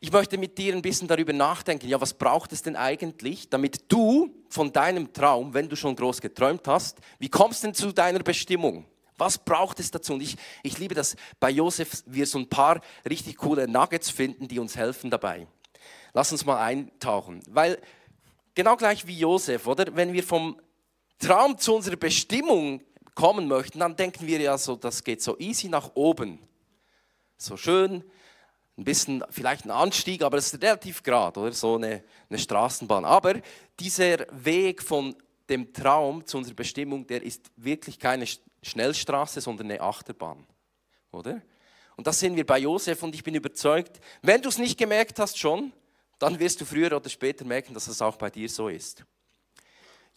Ich 0.00 0.12
möchte 0.12 0.38
mit 0.38 0.56
dir 0.58 0.74
ein 0.74 0.82
bisschen 0.82 1.08
darüber 1.08 1.32
nachdenken, 1.32 1.88
ja, 1.88 2.00
was 2.00 2.14
braucht 2.14 2.52
es 2.52 2.62
denn 2.62 2.76
eigentlich, 2.76 3.48
damit 3.48 3.90
du 3.90 4.32
von 4.48 4.72
deinem 4.72 5.12
Traum, 5.12 5.54
wenn 5.54 5.68
du 5.68 5.74
schon 5.74 5.96
groß 5.96 6.20
geträumt 6.20 6.68
hast, 6.68 6.98
wie 7.18 7.28
kommst 7.28 7.62
du 7.62 7.66
denn 7.66 7.74
zu 7.74 7.92
deiner 7.92 8.20
Bestimmung? 8.20 8.86
Was 9.16 9.38
braucht 9.38 9.80
es 9.80 9.90
dazu? 9.90 10.12
Und 10.12 10.20
ich, 10.22 10.36
ich 10.62 10.78
liebe, 10.78 10.94
dass 10.94 11.16
bei 11.40 11.50
Josef 11.50 12.04
wir 12.06 12.26
so 12.26 12.38
ein 12.38 12.48
paar 12.48 12.80
richtig 13.10 13.38
coole 13.38 13.66
Nuggets 13.66 14.08
finden, 14.08 14.46
die 14.46 14.60
uns 14.60 14.76
helfen 14.76 15.10
dabei. 15.10 15.48
Lass 16.12 16.30
uns 16.30 16.44
mal 16.44 16.62
eintauchen, 16.62 17.42
weil 17.48 17.80
genau 18.58 18.76
gleich 18.76 19.06
wie 19.06 19.16
Josef, 19.16 19.68
oder? 19.68 19.94
Wenn 19.94 20.12
wir 20.12 20.24
vom 20.24 20.60
Traum 21.20 21.56
zu 21.58 21.76
unserer 21.76 21.94
Bestimmung 21.94 22.82
kommen 23.14 23.46
möchten, 23.46 23.78
dann 23.78 23.94
denken 23.94 24.26
wir 24.26 24.40
ja 24.40 24.58
so, 24.58 24.74
das 24.74 25.04
geht 25.04 25.22
so 25.22 25.38
easy 25.38 25.68
nach 25.68 25.92
oben. 25.94 26.40
So 27.36 27.56
schön, 27.56 28.02
ein 28.76 28.82
bisschen 28.82 29.22
vielleicht 29.30 29.64
ein 29.64 29.70
Anstieg, 29.70 30.22
aber 30.22 30.38
es 30.38 30.52
ist 30.52 30.60
relativ 30.60 31.04
gerade, 31.04 31.38
oder? 31.38 31.52
So 31.52 31.76
eine, 31.76 32.02
eine 32.28 32.38
Straßenbahn. 32.40 33.04
Aber 33.04 33.34
dieser 33.78 34.26
Weg 34.32 34.82
von 34.82 35.14
dem 35.48 35.72
Traum 35.72 36.26
zu 36.26 36.38
unserer 36.38 36.56
Bestimmung, 36.56 37.06
der 37.06 37.22
ist 37.22 37.52
wirklich 37.54 37.96
keine 38.00 38.26
Schnellstraße, 38.62 39.40
sondern 39.40 39.70
eine 39.70 39.80
Achterbahn, 39.80 40.44
oder? 41.12 41.40
Und 41.94 42.08
das 42.08 42.18
sehen 42.18 42.34
wir 42.34 42.44
bei 42.44 42.58
Josef 42.58 43.04
und 43.04 43.14
ich 43.14 43.22
bin 43.22 43.36
überzeugt, 43.36 44.00
wenn 44.22 44.42
du 44.42 44.48
es 44.48 44.58
nicht 44.58 44.76
gemerkt 44.76 45.20
hast 45.20 45.38
schon, 45.38 45.72
dann 46.18 46.38
wirst 46.38 46.60
du 46.60 46.64
früher 46.64 46.94
oder 46.96 47.08
später 47.08 47.44
merken, 47.44 47.74
dass 47.74 47.88
es 47.88 48.02
auch 48.02 48.16
bei 48.16 48.30
dir 48.30 48.48
so 48.48 48.68
ist. 48.68 49.04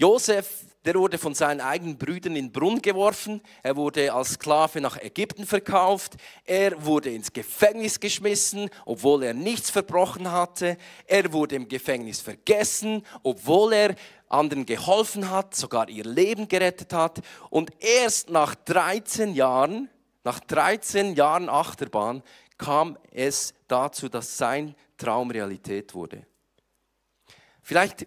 Josef, 0.02 0.66
der 0.84 0.96
wurde 0.96 1.20
von 1.20 1.36
seinen 1.36 1.62
eigenen 1.62 1.96
Brüdern 1.96 2.36
in 2.36 2.46
den 2.46 2.52
Brunnen 2.52 2.82
geworfen, 2.82 3.40
er 3.62 3.76
wurde 3.76 4.12
als 4.12 4.32
Sklave 4.32 4.82
nach 4.82 4.98
Ägypten 4.98 5.46
verkauft, 5.46 6.14
er 6.44 6.84
wurde 6.84 7.12
ins 7.12 7.32
Gefängnis 7.32 8.00
geschmissen, 8.00 8.72
obwohl 8.86 9.22
er 9.22 9.36
nichts 9.36 9.70
verbrochen 9.70 10.32
hatte, 10.32 10.78
er 11.06 11.32
wurde 11.32 11.56
im 11.56 11.68
Gefängnis 11.68 12.20
vergessen, 12.20 13.06
obwohl 13.22 13.74
er 13.74 13.96
anderen 14.28 14.66
geholfen 14.66 15.30
hat, 15.30 15.54
sogar 15.54 15.88
ihr 15.88 16.06
Leben 16.06 16.48
gerettet 16.48 16.94
hat. 16.94 17.20
Und 17.52 17.70
erst 17.80 18.32
nach 18.32 18.56
13 18.56 19.36
Jahren, 19.36 19.88
nach 20.24 20.40
13 20.40 21.14
Jahren 21.14 21.48
Achterbahn 21.48 22.24
kam 22.62 22.98
es 23.12 23.54
dazu, 23.68 24.08
dass 24.08 24.38
sein 24.38 24.76
Traum 24.98 25.32
Realität 25.32 25.94
wurde. 25.94 26.26
Vielleicht 27.62 28.06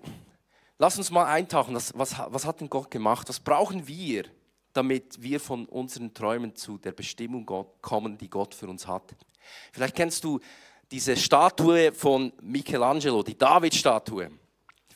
Lass 0.78 0.98
uns 0.98 1.10
mal 1.10 1.26
eintauchen, 1.26 1.74
was, 1.74 1.96
was, 1.96 2.18
was 2.18 2.44
hat 2.44 2.60
denn 2.60 2.68
Gott 2.68 2.90
gemacht? 2.90 3.28
Was 3.28 3.38
brauchen 3.38 3.86
wir, 3.86 4.24
damit 4.72 5.22
wir 5.22 5.38
von 5.38 5.66
unseren 5.66 6.12
Träumen 6.12 6.54
zu 6.56 6.78
der 6.78 6.92
Bestimmung 6.92 7.46
kommen, 7.80 8.18
die 8.18 8.28
Gott 8.28 8.54
für 8.54 8.66
uns 8.66 8.86
hat? 8.86 9.14
Vielleicht 9.72 9.94
kennst 9.94 10.24
du 10.24 10.40
diese 10.90 11.16
Statue 11.16 11.92
von 11.92 12.32
Michelangelo, 12.42 13.22
die 13.22 13.38
David-Statue. 13.38 14.30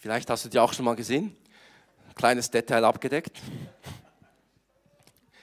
Vielleicht 0.00 0.28
hast 0.30 0.44
du 0.44 0.48
die 0.48 0.58
auch 0.58 0.72
schon 0.72 0.84
mal 0.84 0.96
gesehen. 0.96 1.36
Ein 2.08 2.14
kleines 2.14 2.50
Detail 2.50 2.84
abgedeckt. 2.84 3.40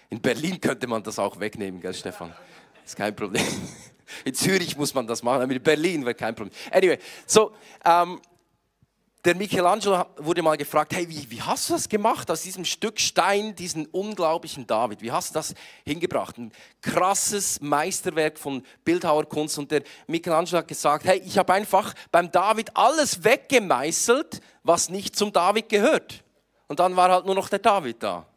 In 0.09 0.21
Berlin 0.21 0.59
könnte 0.59 0.85
man 0.85 1.01
das 1.01 1.17
auch 1.17 1.39
wegnehmen, 1.39 1.79
gell, 1.79 1.93
Stefan? 1.93 2.33
Ist 2.85 2.95
kein 2.95 3.15
Problem. 3.15 3.45
In 4.23 4.33
Zürich 4.33 4.77
muss 4.77 4.93
man 4.93 5.07
das 5.07 5.23
machen, 5.23 5.41
aber 5.41 5.53
in 5.53 5.61
Berlin 5.61 6.05
wäre 6.05 6.15
kein 6.15 6.35
Problem. 6.35 6.53
Anyway, 6.71 6.99
so, 7.25 7.53
ähm, 7.83 8.19
der 9.25 9.35
Michelangelo 9.35 10.05
wurde 10.17 10.43
mal 10.43 10.55
gefragt, 10.55 10.93
hey, 10.95 11.09
wie, 11.09 11.29
wie 11.31 11.41
hast 11.41 11.69
du 11.69 11.73
das 11.73 11.89
gemacht 11.89 12.29
aus 12.29 12.43
diesem 12.43 12.63
Stück 12.63 12.99
Stein, 12.99 13.55
diesen 13.55 13.87
unglaublichen 13.87 14.67
David? 14.67 15.01
Wie 15.01 15.11
hast 15.11 15.31
du 15.31 15.33
das 15.33 15.55
hingebracht? 15.83 16.37
Ein 16.37 16.51
krasses 16.79 17.59
Meisterwerk 17.59 18.37
von 18.37 18.61
Bildhauerkunst. 18.83 19.57
Und 19.57 19.71
der 19.71 19.81
Michelangelo 20.05 20.59
hat 20.59 20.67
gesagt, 20.67 21.05
hey, 21.05 21.23
ich 21.25 21.39
habe 21.39 21.53
einfach 21.53 21.95
beim 22.11 22.31
David 22.31 22.77
alles 22.77 23.23
weggemeißelt, 23.23 24.41
was 24.61 24.89
nicht 24.89 25.15
zum 25.15 25.33
David 25.33 25.69
gehört. 25.69 26.23
Und 26.67 26.79
dann 26.79 26.95
war 26.95 27.09
halt 27.09 27.25
nur 27.25 27.35
noch 27.35 27.49
der 27.49 27.59
David 27.59 28.03
da. 28.03 28.27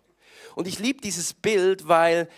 Und 0.55 0.67
ich 0.67 0.79
liebe 0.79 1.03
dieses 1.03 1.35
Bild, 1.35 1.87
weil 1.87 2.31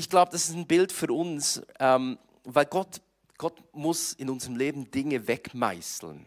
ich 0.00 0.08
glaube, 0.08 0.32
das 0.32 0.48
ist 0.48 0.56
ein 0.56 0.66
Bild 0.66 0.92
für 0.92 1.12
uns, 1.12 1.62
ähm, 1.78 2.18
weil 2.44 2.64
Gott, 2.64 3.00
Gott 3.36 3.62
muss 3.72 4.14
in 4.14 4.30
unserem 4.30 4.56
Leben 4.56 4.90
Dinge 4.90 5.28
wegmeißeln 5.28 6.26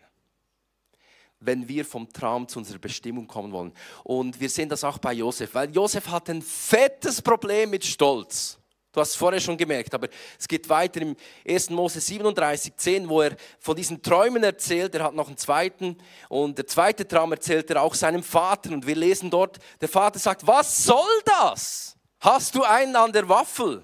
wenn 1.45 1.67
wir 1.67 1.83
vom 1.83 2.07
Traum 2.13 2.47
zu 2.47 2.59
unserer 2.59 2.79
Bestimmung 2.79 3.27
kommen 3.27 3.51
wollen. 3.51 3.73
Und 4.05 4.39
wir 4.39 4.49
sehen 4.49 4.69
das 4.69 4.85
auch 4.85 4.97
bei 4.97 5.11
Josef, 5.11 5.53
weil 5.53 5.69
Josef 5.71 6.07
hat 6.07 6.29
ein 6.29 6.41
fettes 6.41 7.21
Problem 7.21 7.69
mit 7.69 7.83
Stolz. 7.83 8.57
Du 8.93 9.01
hast 9.01 9.09
es 9.09 9.15
vorher 9.15 9.41
schon 9.41 9.57
gemerkt, 9.57 9.93
aber 9.93 10.07
es 10.39 10.47
geht 10.47 10.69
weiter 10.69 11.01
im 11.01 11.17
1. 11.45 11.71
Mose 11.71 11.99
37, 11.99 12.77
10, 12.77 13.09
wo 13.09 13.21
er 13.21 13.35
von 13.59 13.75
diesen 13.75 14.01
Träumen 14.01 14.41
erzählt. 14.41 14.95
Er 14.95 15.03
hat 15.03 15.15
noch 15.15 15.27
einen 15.27 15.35
zweiten 15.35 15.97
und 16.29 16.57
der 16.57 16.67
zweite 16.67 17.05
Traum 17.05 17.31
erzählt 17.33 17.69
er 17.71 17.81
auch 17.81 17.95
seinem 17.95 18.23
Vater. 18.23 18.71
Und 18.71 18.87
wir 18.87 18.95
lesen 18.95 19.31
dort, 19.31 19.57
der 19.81 19.89
Vater 19.89 20.19
sagt, 20.19 20.47
was 20.47 20.85
soll 20.85 21.21
das? 21.25 21.97
Hast 22.23 22.55
du 22.55 22.63
einen 22.63 22.95
an 22.95 23.11
der 23.11 23.27
Waffel? 23.27 23.83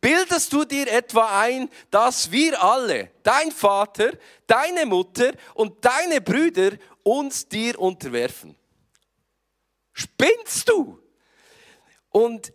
Bildest 0.00 0.50
du 0.54 0.64
dir 0.64 0.90
etwa 0.90 1.40
ein, 1.42 1.68
dass 1.90 2.30
wir 2.30 2.62
alle, 2.62 3.10
dein 3.22 3.52
Vater, 3.52 4.12
deine 4.46 4.86
Mutter 4.86 5.32
und 5.52 5.84
deine 5.84 6.22
Brüder, 6.22 6.72
uns 7.02 7.46
dir 7.46 7.78
unterwerfen? 7.78 8.56
Spinnst 9.92 10.70
du? 10.70 10.98
Und 12.08 12.50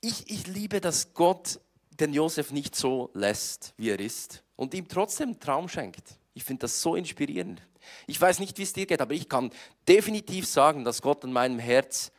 ich, 0.00 0.28
ich 0.28 0.48
liebe, 0.48 0.80
dass 0.80 1.14
Gott 1.14 1.60
den 1.90 2.12
Josef 2.12 2.50
nicht 2.50 2.74
so 2.74 3.10
lässt, 3.14 3.74
wie 3.76 3.90
er 3.90 4.00
ist 4.00 4.42
und 4.56 4.74
ihm 4.74 4.88
trotzdem 4.88 5.28
einen 5.28 5.40
Traum 5.40 5.68
schenkt. 5.68 6.18
Ich 6.34 6.42
finde 6.42 6.62
das 6.62 6.80
so 6.80 6.96
inspirierend. 6.96 7.62
Ich 8.08 8.20
weiß 8.20 8.40
nicht, 8.40 8.58
wie 8.58 8.64
es 8.64 8.72
dir 8.72 8.86
geht, 8.86 9.00
aber 9.00 9.14
ich 9.14 9.28
kann 9.28 9.52
definitiv 9.86 10.48
sagen, 10.48 10.84
dass 10.84 11.00
Gott 11.00 11.22
in 11.22 11.32
meinem 11.32 11.60
Herz 11.60 12.10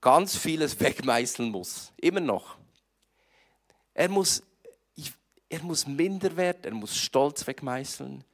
ganz 0.00 0.36
vieles 0.36 0.78
wegmeißeln 0.80 1.50
muss. 1.50 1.92
Immer 1.96 2.20
noch. 2.20 2.58
Er 3.94 4.08
muss, 4.08 4.42
ich, 4.94 5.12
er 5.48 5.62
muss 5.62 5.86
Minderwert, 5.86 6.64
er 6.64 6.74
muss 6.74 6.96
Stolz 6.96 7.46
wegmeißeln. 7.46 8.24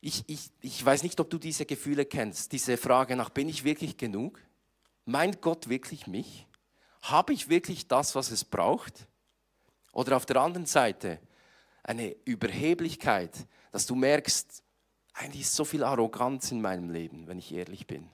Ich, 0.00 0.24
ich, 0.26 0.50
ich 0.60 0.84
weiß 0.84 1.02
nicht, 1.02 1.18
ob 1.20 1.30
du 1.30 1.38
diese 1.38 1.66
Gefühle 1.66 2.04
kennst, 2.04 2.52
diese 2.52 2.76
Frage 2.76 3.16
nach, 3.16 3.30
bin 3.30 3.48
ich 3.48 3.64
wirklich 3.64 3.96
genug? 3.96 4.40
Meint 5.04 5.40
Gott 5.40 5.68
wirklich 5.68 6.06
mich? 6.06 6.46
Habe 7.02 7.32
ich 7.32 7.48
wirklich 7.48 7.86
das, 7.86 8.14
was 8.14 8.30
es 8.30 8.44
braucht? 8.44 9.06
Oder 9.92 10.16
auf 10.16 10.26
der 10.26 10.36
anderen 10.36 10.66
Seite 10.66 11.20
eine 11.82 12.14
Überheblichkeit, 12.24 13.46
dass 13.70 13.86
du 13.86 13.94
merkst, 13.94 14.62
eigentlich 15.14 15.42
ist 15.42 15.54
so 15.54 15.64
viel 15.64 15.84
Arroganz 15.84 16.50
in 16.50 16.60
meinem 16.60 16.90
Leben, 16.90 17.26
wenn 17.26 17.38
ich 17.38 17.52
ehrlich 17.54 17.86
bin. 17.86 18.08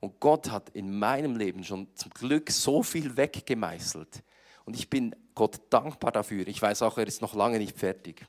Und 0.00 0.20
Gott 0.20 0.50
hat 0.50 0.70
in 0.70 0.98
meinem 0.98 1.36
Leben 1.36 1.64
schon 1.64 1.88
zum 1.94 2.10
Glück 2.12 2.50
so 2.50 2.82
viel 2.82 3.16
weggemeißelt. 3.16 4.22
Und 4.64 4.74
ich 4.74 4.90
bin 4.90 5.14
Gott 5.34 5.60
dankbar 5.70 6.12
dafür. 6.12 6.46
Ich 6.48 6.60
weiß 6.60 6.82
auch, 6.82 6.98
er 6.98 7.06
ist 7.06 7.22
noch 7.22 7.34
lange 7.34 7.58
nicht 7.58 7.78
fertig. 7.78 8.26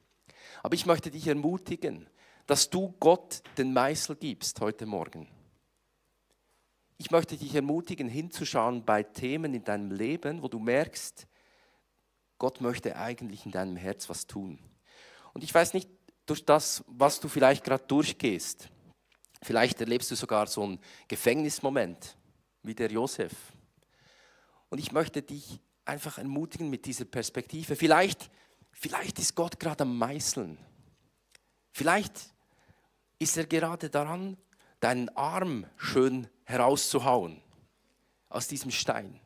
Aber 0.64 0.76
ich 0.76 0.86
möchte 0.86 1.12
dich 1.12 1.28
ermutigen, 1.28 2.08
dass 2.46 2.70
du 2.70 2.94
Gott 3.00 3.42
den 3.58 3.74
Meißel 3.74 4.16
gibst 4.16 4.62
heute 4.62 4.86
Morgen. 4.86 5.28
Ich 6.98 7.12
möchte 7.12 7.38
dich 7.38 7.54
ermutigen, 7.54 8.08
hinzuschauen 8.08 8.84
bei 8.84 9.04
Themen 9.04 9.54
in 9.54 9.64
deinem 9.64 9.92
Leben, 9.92 10.42
wo 10.42 10.48
du 10.48 10.58
merkst, 10.60 11.28
Gott 12.40 12.62
möchte 12.62 12.96
eigentlich 12.96 13.46
in 13.46 13.52
deinem 13.52 13.76
Herz 13.76 14.10
was 14.10 14.26
tun. 14.26 14.60
Und 15.34 15.44
ich 15.44 15.54
weiß 15.54 15.74
nicht, 15.74 15.90
durch 16.26 16.46
das, 16.46 16.84
was 16.88 17.20
du 17.20 17.30
vielleicht 17.30 17.64
gerade 17.64 17.84
durchgehst, 17.86 18.70
vielleicht 19.41 19.79
erlebst 19.82 20.12
du 20.12 20.15
sogar 20.15 20.48
so 20.48 20.63
einen 20.63 20.79
Gefängnismoment 21.08 22.17
wie 22.63 22.75
der 22.75 22.91
Josef. 22.91 23.34
Und 24.70 24.79
ich 24.79 24.91
möchte 24.91 25.22
dich 25.22 25.60
einfach 25.86 26.17
ermutigen 26.17 26.70
mit 26.70 26.86
dieser 26.86 27.06
Perspektive. 27.06 27.75
Vielleicht, 27.75 28.29
vielleicht 28.72 29.20
ist 29.20 29.36
Gott 29.36 29.60
gerade 29.60 29.84
am 29.84 29.98
Meißeln. 29.98 30.58
Vielleicht 31.72 32.13
ist 33.20 33.38
er 33.38 33.46
gerade 33.46 33.89
daran, 33.89 34.38
deinen 34.79 35.10
Arm 35.10 35.65
schön 35.77 36.27
herauszuhauen 36.44 37.41
aus 38.29 38.48
diesem 38.48 38.72
Stein. 38.72 39.20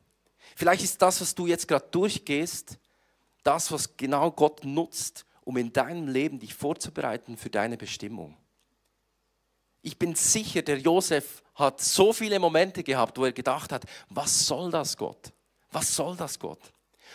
Vielleicht 0.55 0.83
ist 0.83 1.01
das, 1.01 1.21
was 1.21 1.35
du 1.35 1.47
jetzt 1.47 1.67
gerade 1.67 1.87
durchgehst, 1.91 2.77
das, 3.43 3.71
was 3.71 3.97
genau 3.97 4.31
Gott 4.31 4.63
nutzt, 4.63 5.25
um 5.43 5.57
in 5.57 5.73
deinem 5.73 6.07
Leben 6.07 6.39
dich 6.39 6.53
vorzubereiten 6.53 7.37
für 7.37 7.49
deine 7.49 7.77
Bestimmung. 7.77 8.37
Ich 9.81 9.97
bin 9.97 10.15
sicher, 10.15 10.61
der 10.61 10.79
Josef 10.79 11.41
hat 11.55 11.81
so 11.81 12.13
viele 12.13 12.39
Momente 12.39 12.83
gehabt, 12.83 13.17
wo 13.17 13.25
er 13.25 13.31
gedacht 13.31 13.71
hat, 13.71 13.85
was 14.09 14.45
soll 14.45 14.71
das 14.71 14.95
Gott? 14.95 15.31
Was 15.71 15.95
soll 15.95 16.15
das 16.15 16.37
Gott? 16.37 16.59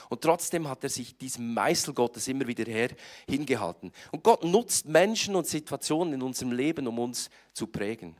Und 0.08 0.20
trotzdem 0.22 0.68
hat 0.68 0.82
er 0.84 0.90
sich 0.90 1.16
diesem 1.16 1.54
Meißel 1.54 1.94
Gottes 1.94 2.28
immer 2.28 2.46
wieder 2.46 2.64
her 2.64 2.90
hingehalten. 3.28 3.92
Und 4.12 4.22
Gott 4.22 4.44
nutzt 4.44 4.86
Menschen 4.86 5.34
und 5.34 5.46
Situationen 5.46 6.14
in 6.14 6.22
unserem 6.22 6.52
Leben, 6.52 6.86
um 6.86 6.98
uns 6.98 7.30
zu 7.52 7.66
prägen. 7.66 8.16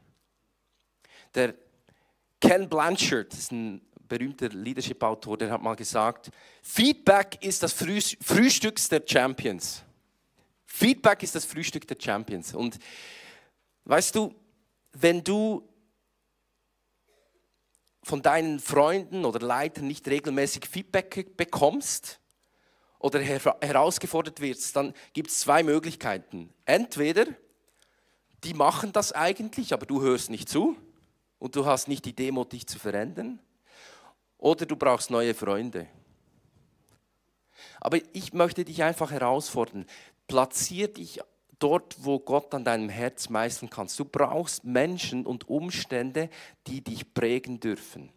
Der 1.35 1.55
Ken 2.41 2.69
Blanchard 2.69 3.33
ist 3.35 3.53
ein 3.53 3.81
berühmter 4.09 4.49
Leadership-Autor, 4.49 5.38
der 5.38 5.50
hat 5.50 5.62
mal 5.62 5.75
gesagt, 5.75 6.31
Feedback 6.62 7.38
ist 7.43 7.62
das 7.62 7.73
Frühstück 7.73 8.76
der 8.88 9.03
Champions. 9.05 9.83
Feedback 10.65 11.23
ist 11.23 11.35
das 11.35 11.45
Frühstück 11.45 11.87
der 11.87 11.97
Champions. 11.99 12.55
Und 12.55 12.79
weißt 13.87 14.14
du, 14.14 14.35
wenn 14.93 15.25
du 15.25 15.66
von 18.02 18.23
deinen 18.23 18.61
Freunden 18.61 19.25
oder 19.25 19.40
Leitern 19.40 19.88
nicht 19.88 20.07
regelmäßig 20.07 20.66
Feedback 20.66 21.37
bekommst 21.37 22.21
oder 22.99 23.19
her 23.19 23.40
herausgefordert 23.61 24.40
wirst, 24.40 24.76
dann 24.76 24.95
gibt 25.12 25.31
es 25.31 25.40
zwei 25.40 25.62
Möglichkeiten. 25.62 26.52
Entweder 26.64 27.26
die 28.45 28.55
machen 28.55 28.93
das 28.93 29.12
eigentlich, 29.12 29.73
aber 29.73 29.87
du 29.87 30.02
hörst 30.02 30.31
nicht 30.31 30.49
zu 30.49 30.76
und 31.38 31.57
du 31.57 31.66
hast 31.66 31.88
nicht 31.88 32.05
die 32.05 32.14
Demut, 32.14 32.52
dich 32.52 32.66
zu 32.66 32.78
verändern. 32.78 33.40
Oder 34.38 34.66
du 34.66 34.76
brauchst 34.76 35.11
neue 35.11 35.35
Freunde. 35.35 35.88
Aber 37.81 37.99
ich 38.12 38.33
möchte 38.33 38.64
dich 38.64 38.83
einfach 38.83 39.11
herausfordern. 39.11 39.87
Platzier 40.28 40.88
dich 40.88 41.21
dort, 41.59 41.97
wo 42.01 42.19
Gott 42.19 42.55
an 42.55 42.65
deinem 42.65 42.89
Herz 42.89 43.29
meißeln 43.29 43.71
kann. 43.71 43.89
Du 43.97 44.05
brauchst 44.05 44.65
Menschen 44.65 45.27
und 45.27 45.49
Umstände, 45.49 46.29
die 46.67 46.83
dich 46.83 47.15
prägen 47.15 47.61
dürfen. 47.61 48.11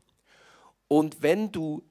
Und 0.87 1.21
wenn 1.21 1.51
du 1.51 1.83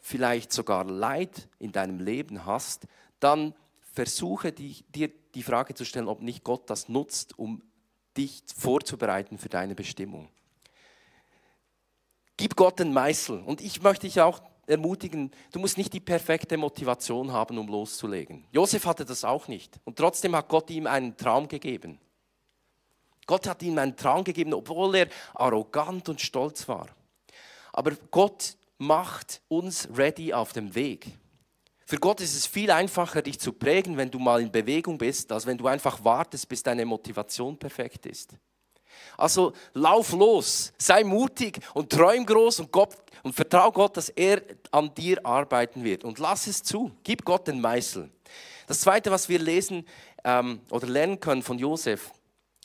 vielleicht 0.00 0.52
sogar 0.52 0.84
Leid 0.84 1.48
in 1.58 1.72
deinem 1.72 2.00
Leben 2.00 2.44
hast, 2.44 2.86
dann 3.20 3.54
versuche 3.80 4.52
dir 4.52 5.10
die 5.34 5.42
Frage 5.42 5.74
zu 5.74 5.84
stellen, 5.84 6.08
ob 6.08 6.22
nicht 6.22 6.44
Gott 6.44 6.68
das 6.68 6.88
nutzt, 6.88 7.38
um 7.38 7.62
dich 8.16 8.42
vorzubereiten 8.56 9.38
für 9.38 9.48
deine 9.48 9.74
Bestimmung. 9.74 10.28
Gib 12.36 12.56
Gott 12.56 12.78
den 12.78 12.92
Meißel. 12.92 13.40
Und 13.40 13.60
ich 13.60 13.82
möchte 13.82 14.06
dich 14.06 14.20
auch 14.20 14.40
ermutigen, 14.70 15.30
du 15.52 15.58
musst 15.58 15.76
nicht 15.76 15.92
die 15.92 16.00
perfekte 16.00 16.56
Motivation 16.56 17.32
haben, 17.32 17.58
um 17.58 17.68
loszulegen. 17.68 18.44
Josef 18.52 18.86
hatte 18.86 19.04
das 19.04 19.24
auch 19.24 19.48
nicht. 19.48 19.78
Und 19.84 19.96
trotzdem 19.96 20.34
hat 20.36 20.48
Gott 20.48 20.70
ihm 20.70 20.86
einen 20.86 21.16
Traum 21.16 21.48
gegeben. 21.48 21.98
Gott 23.26 23.46
hat 23.46 23.62
ihm 23.62 23.78
einen 23.78 23.96
Traum 23.96 24.24
gegeben, 24.24 24.54
obwohl 24.54 24.94
er 24.96 25.08
arrogant 25.34 26.08
und 26.08 26.20
stolz 26.20 26.66
war. 26.66 26.88
Aber 27.72 27.92
Gott 28.10 28.56
macht 28.78 29.42
uns 29.48 29.88
ready 29.96 30.32
auf 30.32 30.52
dem 30.52 30.74
Weg. 30.74 31.06
Für 31.84 31.98
Gott 31.98 32.20
ist 32.20 32.34
es 32.34 32.46
viel 32.46 32.70
einfacher, 32.70 33.20
dich 33.20 33.38
zu 33.38 33.52
prägen, 33.52 33.96
wenn 33.96 34.10
du 34.10 34.18
mal 34.18 34.40
in 34.40 34.50
Bewegung 34.50 34.96
bist, 34.96 35.30
als 35.32 35.44
wenn 35.46 35.58
du 35.58 35.66
einfach 35.66 36.02
wartest, 36.04 36.48
bis 36.48 36.62
deine 36.62 36.84
Motivation 36.84 37.58
perfekt 37.58 38.06
ist. 38.06 38.36
Also 39.16 39.52
lauf 39.74 40.12
los, 40.12 40.72
sei 40.78 41.04
mutig 41.04 41.60
und 41.74 41.90
träum 41.90 42.24
groß 42.24 42.60
und, 42.60 42.72
Gott, 42.72 42.96
und 43.22 43.34
vertrau 43.34 43.70
Gott, 43.70 43.96
dass 43.96 44.08
er 44.08 44.42
an 44.70 44.94
dir 44.94 45.24
arbeiten 45.24 45.84
wird. 45.84 46.04
Und 46.04 46.18
lass 46.18 46.46
es 46.46 46.62
zu, 46.62 46.90
gib 47.04 47.24
Gott 47.24 47.46
den 47.48 47.60
Meißel. 47.60 48.10
Das 48.66 48.80
Zweite, 48.80 49.10
was 49.10 49.28
wir 49.28 49.38
lesen 49.38 49.86
ähm, 50.24 50.60
oder 50.70 50.86
lernen 50.86 51.20
können 51.20 51.42
von 51.42 51.58
Josef 51.58 52.12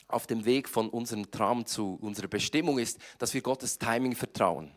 auf 0.08 0.26
dem 0.26 0.44
Weg 0.44 0.68
von 0.68 0.88
unserem 0.88 1.30
Traum 1.30 1.66
zu 1.66 1.98
unserer 2.00 2.28
Bestimmung 2.28 2.78
ist, 2.78 2.98
dass 3.18 3.34
wir 3.34 3.42
Gottes 3.42 3.78
Timing 3.78 4.14
vertrauen. 4.14 4.72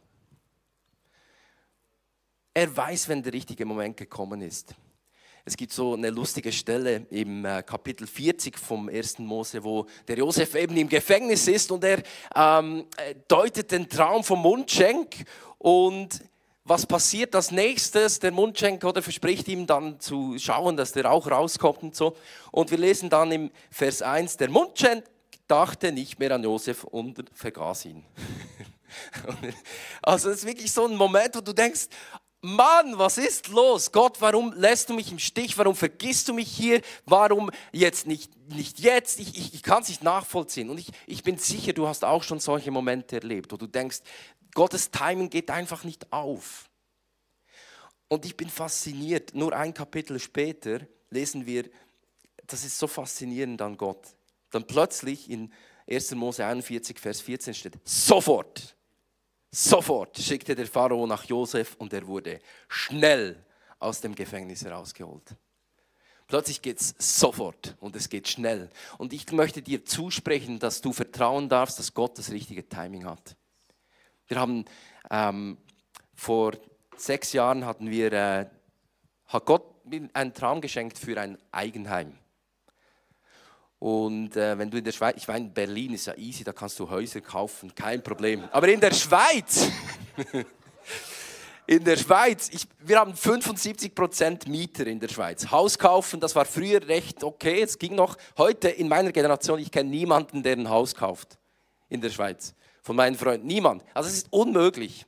Er 2.54 2.76
weiß, 2.76 3.08
wenn 3.10 3.24
der 3.24 3.34
richtige 3.34 3.66
Moment 3.66 3.96
gekommen 3.96 4.42
ist. 4.42 4.76
Es 5.46 5.56
gibt 5.56 5.72
so 5.72 5.94
eine 5.94 6.10
lustige 6.10 6.52
Stelle 6.52 7.08
im 7.10 7.46
äh, 7.46 7.64
Kapitel 7.64 8.06
40 8.06 8.58
vom 8.58 8.90
1. 8.90 9.20
Mose, 9.20 9.64
wo 9.64 9.86
der 10.08 10.18
Josef 10.18 10.56
eben 10.56 10.76
im 10.78 10.90
Gefängnis 10.90 11.48
ist 11.48 11.72
und 11.72 11.84
er 11.84 12.04
ähm, 12.36 12.86
äh, 12.98 13.16
deutet 13.28 13.72
den 13.72 13.88
Traum 13.90 14.24
vom 14.24 14.42
Mundschenk 14.42 15.16
und 15.58 16.22
was 16.66 16.86
passiert 16.86 17.34
als 17.36 17.50
nächstes? 17.50 18.20
Der 18.20 18.32
Mundschenk 18.32 18.84
oder 18.84 19.02
verspricht 19.02 19.48
ihm 19.48 19.66
dann 19.66 20.00
zu 20.00 20.38
schauen, 20.38 20.78
dass 20.78 20.92
der 20.92 21.12
auch 21.12 21.26
rauskommt 21.26 21.82
und 21.82 21.96
so. 21.96 22.16
Und 22.52 22.70
wir 22.70 22.78
lesen 22.78 23.10
dann 23.10 23.32
im 23.32 23.50
Vers 23.72 24.04
1, 24.04 24.38
der 24.38 24.52
Mundschenk 24.52 25.04
dachte 25.48 25.92
nicht 25.92 26.20
mehr 26.20 26.32
an 26.32 26.44
Josef 26.44 26.84
und 26.84 27.26
vergaß 27.34 27.86
ihn. 27.86 28.06
also 30.04 30.30
es 30.30 30.38
ist 30.38 30.46
wirklich 30.46 30.72
so 30.72 30.86
ein 30.86 30.96
Moment, 30.96 31.36
wo 31.36 31.42
du 31.42 31.54
denkst, 31.54 31.88
Mann, 32.42 32.98
was 32.98 33.18
ist 33.18 33.50
los? 33.50 33.92
Gott, 33.92 34.22
warum 34.22 34.54
lässt 34.54 34.90
du 34.90 34.94
mich 34.94 35.12
im 35.12 35.20
Stich? 35.20 35.58
Warum 35.58 35.76
vergisst 35.76 36.30
du 36.30 36.34
mich 36.34 36.50
hier? 36.50 36.82
Warum 37.06 37.52
jetzt 37.74 38.08
nicht, 38.08 38.32
nicht 38.50 38.80
jetzt? 38.80 39.20
Ich, 39.20 39.38
ich, 39.38 39.54
ich 39.54 39.64
kann 39.64 39.82
es 39.82 39.90
nicht 39.90 40.04
nachvollziehen. 40.04 40.70
Und 40.70 40.78
ich, 40.78 40.88
ich 41.06 41.24
bin 41.24 41.38
sicher, 41.38 41.74
du 41.74 41.88
hast 41.88 42.06
auch 42.06 42.24
schon 42.24 42.40
solche 42.40 42.72
Momente 42.72 43.18
erlebt, 43.18 43.52
wo 43.52 43.58
du 43.58 43.68
denkst, 43.68 44.00
Gottes 44.54 44.90
Timing 44.90 45.30
geht 45.30 45.52
einfach 45.52 45.84
nicht 45.84 46.14
auf. 46.14 46.70
Und 48.08 48.26
ich 48.26 48.38
bin 48.38 48.50
fasziniert. 48.50 49.36
Nur 49.36 49.54
ein 49.54 49.74
Kapitel 49.74 50.18
später 50.18 50.80
lesen 51.10 51.46
wir, 51.46 51.70
das 52.48 52.64
ist 52.64 52.80
so 52.80 52.88
faszinierend 52.88 53.62
an 53.62 53.76
Gott. 53.76 54.16
Dann 54.52 54.66
plötzlich 54.66 55.30
in 55.30 55.52
1. 55.90 56.12
Mose 56.16 56.46
41, 56.46 57.00
Vers 57.00 57.20
14 57.20 57.54
steht, 57.54 57.74
sofort 57.84 58.78
Sofort 59.52 60.18
schickte 60.18 60.56
der 60.56 60.68
Pharao 60.68 61.08
nach 61.08 61.24
Josef 61.24 61.76
und 61.80 61.92
er 61.94 62.06
wurde 62.06 62.40
schnell 62.68 63.44
aus 63.80 64.00
dem 64.02 64.14
Gefängnis 64.14 64.64
herausgeholt. 64.64 65.36
Plötzlich 66.28 66.62
geht 66.62 66.80
es 66.80 66.94
sofort 67.00 67.76
und 67.80 67.96
es 67.96 68.08
geht 68.08 68.28
schnell. 68.28 68.70
Und 69.00 69.14
ich 69.14 69.32
möchte 69.32 69.64
dir 69.64 69.84
zusprechen, 69.84 70.60
dass 70.60 70.80
du 70.80 70.94
vertrauen 70.94 71.50
darfst, 71.50 71.80
dass 71.80 71.96
Gott 71.96 72.20
das 72.20 72.30
richtige 72.30 72.70
Timing 72.70 73.06
hat. 73.06 73.36
Wir 74.28 74.40
haben 74.40 74.66
ähm, 75.10 75.58
vor 76.14 76.54
sechs 76.96 77.34
Jahren 77.34 77.66
hatten 77.66 77.90
wir, 77.90 78.14
äh, 78.14 78.46
hat 79.26 79.46
Gott 79.46 79.84
mir 79.88 80.08
einen 80.14 80.36
Traum 80.36 80.62
geschenkt 80.62 81.00
für 81.00 81.20
ein 81.20 81.40
Eigenheim. 81.52 82.19
Und 83.80 84.36
äh, 84.36 84.58
wenn 84.58 84.70
du 84.70 84.78
in 84.78 84.84
der 84.84 84.92
Schweiz, 84.92 85.16
ich 85.18 85.28
meine, 85.28 85.48
Berlin 85.48 85.94
ist 85.94 86.06
ja 86.08 86.16
easy, 86.18 86.44
da 86.44 86.52
kannst 86.52 86.78
du 86.80 86.90
Häuser 86.90 87.22
kaufen, 87.22 87.74
kein 87.74 88.04
Problem. 88.04 88.44
Aber 88.52 88.68
in 88.68 88.82
der 88.82 88.94
Schweiz, 88.94 89.70
in 91.66 91.84
der 91.86 91.96
Schweiz, 91.96 92.50
ich, 92.52 92.68
wir 92.80 93.00
haben 93.00 93.14
75% 93.14 94.50
Mieter 94.50 94.86
in 94.86 95.00
der 95.00 95.08
Schweiz. 95.08 95.50
Haus 95.50 95.80
kaufen, 95.80 96.20
das 96.20 96.36
war 96.36 96.44
früher 96.44 96.86
recht 96.86 97.24
okay, 97.24 97.62
es 97.62 97.80
ging 97.80 97.96
noch. 97.96 98.18
Heute 98.38 98.68
in 98.68 98.90
meiner 98.90 99.14
Generation, 99.14 99.60
ich 99.60 99.72
kenne 99.72 99.90
niemanden, 99.90 100.44
der 100.44 100.58
ein 100.58 100.70
Haus 100.70 100.94
kauft 100.94 101.38
in 101.88 102.02
der 102.02 102.10
Schweiz. 102.10 102.54
Von 102.82 102.98
meinen 102.98 103.16
Freunden, 103.16 103.48
niemand. 103.48 103.86
Also 103.94 104.10
es 104.10 104.18
ist 104.18 104.28
unmöglich. 104.30 105.06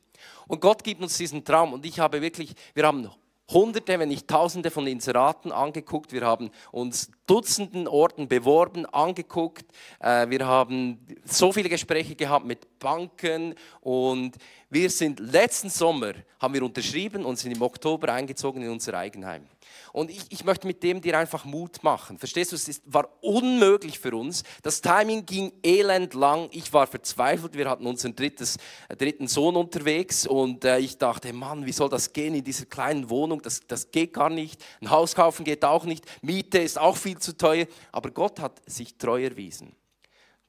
Und 0.47 0.61
Gott 0.61 0.81
gibt 0.83 1.01
uns 1.01 1.17
diesen 1.17 1.43
Traum. 1.43 1.73
Und 1.73 1.85
ich 1.85 1.99
habe 1.99 2.21
wirklich, 2.21 2.53
wir 2.73 2.85
haben 2.85 3.09
Hunderte, 3.51 3.99
wenn 3.99 4.09
nicht 4.09 4.27
Tausende 4.27 4.71
von 4.71 4.87
Inseraten 4.87 5.51
angeguckt. 5.51 6.11
Wir 6.13 6.21
haben 6.21 6.51
uns 6.71 7.11
Dutzenden 7.27 7.87
Orten 7.87 8.27
beworben, 8.27 8.85
angeguckt. 8.85 9.65
Äh, 9.99 10.29
wir 10.29 10.45
haben 10.45 10.99
so 11.23 11.51
viele 11.51 11.69
Gespräche 11.69 12.15
gehabt 12.15 12.45
mit 12.45 12.79
Banken 12.79 13.55
und 13.79 14.35
wir 14.69 14.89
sind 14.89 15.19
letzten 15.19 15.69
Sommer, 15.69 16.13
haben 16.39 16.53
wir 16.53 16.63
unterschrieben 16.63 17.25
und 17.25 17.37
sind 17.37 17.55
im 17.55 17.61
Oktober 17.61 18.11
eingezogen 18.11 18.61
in 18.63 18.69
unser 18.69 18.95
Eigenheim. 18.95 19.45
Und 19.93 20.09
ich, 20.09 20.21
ich 20.29 20.43
möchte 20.45 20.67
mit 20.67 20.83
dem 20.83 21.01
dir 21.01 21.17
einfach 21.17 21.45
Mut 21.45 21.83
machen. 21.83 22.17
Verstehst 22.17 22.51
du, 22.51 22.55
es 22.55 22.67
ist, 22.67 22.83
war 22.85 23.09
unmöglich 23.21 23.99
für 23.99 24.15
uns. 24.15 24.43
Das 24.63 24.81
Timing 24.81 25.25
ging 25.25 25.51
elend 25.63 26.13
lang. 26.13 26.49
Ich 26.51 26.71
war 26.73 26.87
verzweifelt. 26.87 27.55
Wir 27.55 27.69
hatten 27.69 27.85
unseren 27.85 28.15
drittes, 28.15 28.57
äh, 28.89 28.95
dritten 28.95 29.27
Sohn 29.27 29.55
unterwegs 29.55 30.25
und 30.25 30.65
äh, 30.65 30.79
ich 30.79 30.97
dachte, 30.97 31.33
Mann, 31.33 31.65
wie 31.65 31.71
soll 31.71 31.89
das 31.89 32.13
gehen 32.13 32.35
in 32.35 32.43
dieser 32.43 32.65
kleinen 32.65 33.09
Wohnung? 33.09 33.41
Das, 33.41 33.61
das 33.67 33.91
geht 33.91 34.13
gar 34.13 34.29
nicht. 34.29 34.63
Ein 34.81 34.89
Haus 34.89 35.15
kaufen 35.15 35.43
geht 35.43 35.63
auch 35.65 35.85
nicht. 35.85 36.05
Miete 36.21 36.59
ist 36.59 36.79
auch 36.79 36.97
viel 36.97 37.17
zu 37.17 37.37
teuer. 37.37 37.65
Aber 37.91 38.11
Gott 38.11 38.39
hat 38.39 38.61
sich 38.65 38.97
treu 38.97 39.23
erwiesen. 39.23 39.75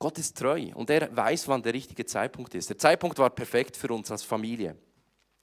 Gott 0.02 0.18
ist 0.18 0.36
treu 0.36 0.70
und 0.74 0.90
er 0.90 1.14
weiß, 1.16 1.46
wann 1.46 1.62
der 1.62 1.74
richtige 1.74 2.04
Zeitpunkt 2.04 2.54
ist. 2.56 2.68
Der 2.68 2.76
Zeitpunkt 2.76 3.18
war 3.20 3.30
perfekt 3.30 3.76
für 3.76 3.92
uns 3.92 4.10
als 4.10 4.24
Familie. 4.24 4.76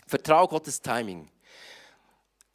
Vertrau 0.05 0.47
Gottes 0.49 0.81
Timing. 0.81 1.29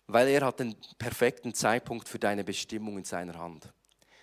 Weil 0.07 0.29
er 0.29 0.45
hat 0.47 0.61
den 0.61 0.77
perfekten 0.99 1.55
Zeitpunkt 1.55 2.09
für 2.09 2.19
deine 2.19 2.45
Bestimmung 2.45 2.99
in 2.99 3.05
seiner 3.05 3.38
Hand. 3.38 3.73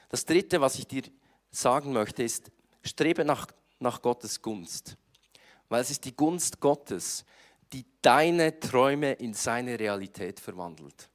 Das 0.09 0.25
Dritte, 0.25 0.61
was 0.61 0.77
ich 0.77 0.87
dir 0.87 1.03
sagen 1.49 1.93
möchte, 1.93 2.23
ist, 2.23 2.51
strebe 2.83 3.25
nach, 3.25 3.47
nach 3.79 4.01
Gottes 4.01 4.41
Gunst, 4.41 4.97
weil 5.69 5.81
es 5.81 5.91
ist 5.91 6.05
die 6.05 6.15
Gunst 6.15 6.59
Gottes, 6.59 7.25
die 7.73 7.85
deine 8.01 8.59
Träume 8.59 9.13
in 9.13 9.33
seine 9.33 9.79
Realität 9.79 10.39
verwandelt. 10.39 11.09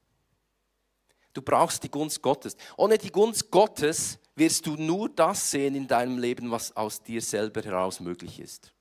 Du 1.33 1.41
brauchst 1.43 1.83
die 1.83 1.91
Gunst 1.91 2.19
Gottes. 2.23 2.57
Ohne 2.77 2.97
die 2.97 3.11
Gunst 3.11 3.51
Gottes 3.51 4.17
wirst 4.35 4.65
du 4.65 4.75
nur 4.75 5.07
das 5.07 5.51
sehen 5.51 5.75
in 5.75 5.87
deinem 5.87 6.17
Leben, 6.17 6.49
was 6.49 6.75
aus 6.75 7.03
dir 7.03 7.21
selber 7.21 7.61
heraus 7.61 7.99
möglich 7.99 8.39
ist. 8.39 8.73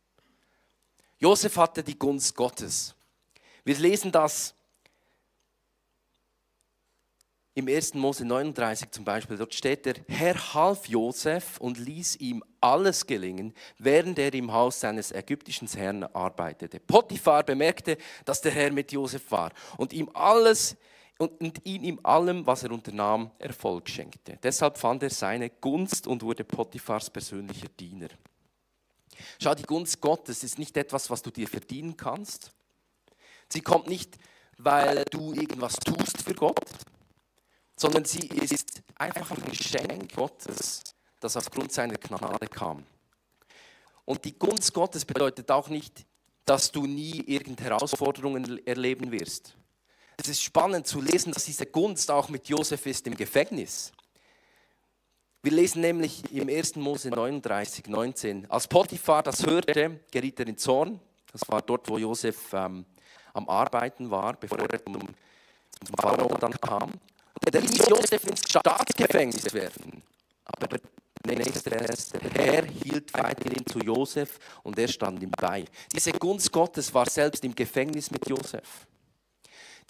Josef 1.18 1.56
hatte 1.58 1.82
die 1.82 1.98
Gunst 1.98 2.34
Gottes. 2.34 2.94
Wir 3.62 3.76
lesen 3.76 4.10
das 4.10 4.54
im 7.56 7.68
1. 7.68 7.94
Mose 7.94 8.22
39 8.26 8.90
zum 8.90 9.04
Beispiel, 9.06 9.38
dort 9.38 9.54
steht 9.54 9.86
der 9.86 9.94
Herr 10.08 10.52
half 10.52 10.86
Josef 10.88 11.56
und 11.58 11.78
ließ 11.78 12.16
ihm 12.16 12.44
alles 12.60 13.06
gelingen, 13.06 13.54
während 13.78 14.18
er 14.18 14.34
im 14.34 14.52
Haus 14.52 14.78
seines 14.78 15.10
ägyptischen 15.10 15.66
Herrn 15.68 16.04
arbeitete. 16.04 16.78
Potiphar 16.80 17.44
bemerkte, 17.44 17.96
dass 18.26 18.42
der 18.42 18.52
Herr 18.52 18.70
mit 18.70 18.92
Josef 18.92 19.30
war 19.30 19.52
und 19.78 19.94
ihm 19.94 20.10
alles 20.12 20.76
und 21.16 21.64
ihn 21.64 21.82
in 21.82 22.04
allem, 22.04 22.46
was 22.46 22.62
er 22.62 22.72
unternahm, 22.72 23.30
Erfolg 23.38 23.88
schenkte. 23.88 24.38
Deshalb 24.42 24.76
fand 24.76 25.02
er 25.02 25.10
seine 25.10 25.48
Gunst 25.48 26.06
und 26.06 26.22
wurde 26.22 26.44
Potiphars 26.44 27.08
persönlicher 27.08 27.68
Diener. 27.80 28.08
Schau, 29.40 29.54
die 29.54 29.62
Gunst 29.62 29.98
Gottes 30.02 30.44
ist 30.44 30.58
nicht 30.58 30.76
etwas, 30.76 31.08
was 31.08 31.22
du 31.22 31.30
dir 31.30 31.48
verdienen 31.48 31.96
kannst. 31.96 32.52
Sie 33.48 33.62
kommt 33.62 33.86
nicht, 33.86 34.18
weil 34.58 35.06
du 35.10 35.32
irgendwas 35.32 35.76
tust 35.76 36.20
für 36.20 36.34
Gott, 36.34 36.60
sondern 37.76 38.04
sie 38.04 38.26
ist 38.26 38.82
einfach 38.96 39.30
ein 39.30 39.44
Geschenk 39.44 40.14
Gottes, 40.14 40.82
das 41.20 41.36
aufgrund 41.36 41.72
seiner 41.72 41.96
Gnade 41.96 42.46
kam. 42.48 42.84
Und 44.04 44.24
die 44.24 44.38
Gunst 44.38 44.72
Gottes 44.72 45.04
bedeutet 45.04 45.50
auch 45.50 45.68
nicht, 45.68 46.06
dass 46.44 46.70
du 46.70 46.86
nie 46.86 47.22
irgendeine 47.26 47.70
Herausforderungen 47.70 48.64
erleben 48.66 49.10
wirst. 49.10 49.56
Es 50.16 50.28
ist 50.28 50.42
spannend 50.42 50.86
zu 50.86 51.00
lesen, 51.00 51.32
dass 51.32 51.44
diese 51.44 51.66
Gunst 51.66 52.10
auch 52.10 52.28
mit 52.28 52.48
Josef 52.48 52.86
ist 52.86 53.06
im 53.06 53.16
Gefängnis. 53.16 53.92
Wir 55.42 55.52
lesen 55.52 55.80
nämlich 55.80 56.32
im 56.32 56.48
1. 56.48 56.76
Mose 56.76 57.10
39, 57.10 57.88
19. 57.88 58.50
Als 58.50 58.66
Potiphar 58.66 59.22
das 59.22 59.44
hörte, 59.44 60.00
geriet 60.10 60.40
er 60.40 60.46
in 60.46 60.56
Zorn. 60.56 60.98
Das 61.30 61.42
war 61.48 61.60
dort, 61.62 61.88
wo 61.88 61.98
Josef 61.98 62.52
ähm, 62.52 62.86
am 63.34 63.48
Arbeiten 63.48 64.10
war, 64.10 64.32
bevor 64.34 64.58
er 64.58 64.82
zum, 64.84 64.94
zum 65.84 65.96
Pharao 66.00 66.36
dann 66.38 66.52
kam. 66.52 66.92
Und 67.44 67.54
er 67.54 67.60
ließ 67.60 67.88
Josef 67.88 68.24
ins 68.26 68.40
Staatsgefängnis 68.48 69.52
werfen. 69.52 70.02
Aber 70.44 70.78
der 71.26 71.38
nächste 71.38 71.70
Vers, 71.70 72.10
der 72.10 72.30
Herr 72.30 72.64
hielt 72.66 73.12
weiterhin 73.14 73.66
zu 73.66 73.80
Josef 73.80 74.38
und 74.62 74.78
er 74.78 74.88
stand 74.88 75.22
ihm 75.22 75.32
bei. 75.32 75.64
Diese 75.92 76.12
Gunst 76.12 76.52
Gottes 76.52 76.94
war 76.94 77.08
selbst 77.08 77.44
im 77.44 77.54
Gefängnis 77.54 78.10
mit 78.10 78.28
Josef. 78.28 78.86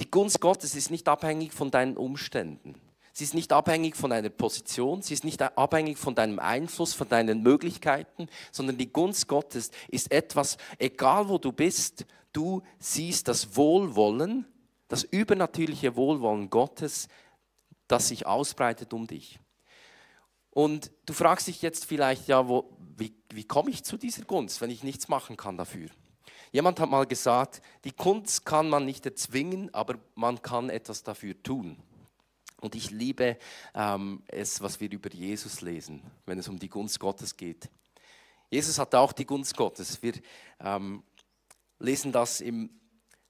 Die 0.00 0.10
Gunst 0.10 0.40
Gottes 0.40 0.74
ist 0.74 0.90
nicht 0.90 1.08
abhängig 1.08 1.52
von 1.52 1.70
deinen 1.70 1.96
Umständen. 1.96 2.74
Sie 3.12 3.24
ist 3.24 3.32
nicht 3.32 3.50
abhängig 3.52 3.96
von 3.96 4.10
deiner 4.10 4.28
Position, 4.28 5.00
sie 5.00 5.14
ist 5.14 5.24
nicht 5.24 5.40
abhängig 5.40 5.96
von 5.96 6.14
deinem 6.14 6.38
Einfluss, 6.38 6.92
von 6.92 7.08
deinen 7.08 7.42
Möglichkeiten, 7.42 8.28
sondern 8.52 8.76
die 8.76 8.92
Gunst 8.92 9.26
Gottes 9.26 9.70
ist 9.88 10.12
etwas, 10.12 10.58
egal 10.78 11.30
wo 11.30 11.38
du 11.38 11.50
bist, 11.50 12.04
du 12.34 12.62
siehst 12.78 13.28
das 13.28 13.56
Wohlwollen, 13.56 14.44
das 14.88 15.02
übernatürliche 15.02 15.96
Wohlwollen 15.96 16.50
Gottes, 16.50 17.08
das 17.88 18.08
sich 18.08 18.26
ausbreitet 18.26 18.92
um 18.92 19.06
dich. 19.06 19.38
Und 20.50 20.90
du 21.04 21.12
fragst 21.12 21.48
dich 21.48 21.60
jetzt 21.60 21.84
vielleicht, 21.84 22.28
ja, 22.28 22.48
wo, 22.48 22.76
wie, 22.96 23.14
wie 23.30 23.44
komme 23.44 23.70
ich 23.70 23.84
zu 23.84 23.98
dieser 23.98 24.24
Gunst, 24.24 24.60
wenn 24.60 24.70
ich 24.70 24.82
nichts 24.82 25.08
machen 25.08 25.36
kann 25.36 25.58
dafür? 25.58 25.90
Jemand 26.50 26.80
hat 26.80 26.88
mal 26.88 27.06
gesagt, 27.06 27.60
die 27.84 27.92
Kunst 27.92 28.46
kann 28.46 28.70
man 28.70 28.86
nicht 28.86 29.04
erzwingen, 29.04 29.72
aber 29.74 29.98
man 30.14 30.40
kann 30.40 30.70
etwas 30.70 31.02
dafür 31.02 31.40
tun. 31.42 31.76
Und 32.60 32.74
ich 32.74 32.90
liebe 32.90 33.36
ähm, 33.74 34.22
es, 34.28 34.62
was 34.62 34.80
wir 34.80 34.90
über 34.90 35.10
Jesus 35.12 35.60
lesen, 35.60 36.02
wenn 36.24 36.38
es 36.38 36.48
um 36.48 36.58
die 36.58 36.70
Gunst 36.70 36.98
Gottes 36.98 37.36
geht. 37.36 37.68
Jesus 38.50 38.78
hatte 38.78 38.98
auch 38.98 39.12
die 39.12 39.26
Gunst 39.26 39.56
Gottes. 39.56 40.02
Wir 40.02 40.14
ähm, 40.60 41.02
lesen 41.78 42.12
das 42.12 42.40
im 42.40 42.70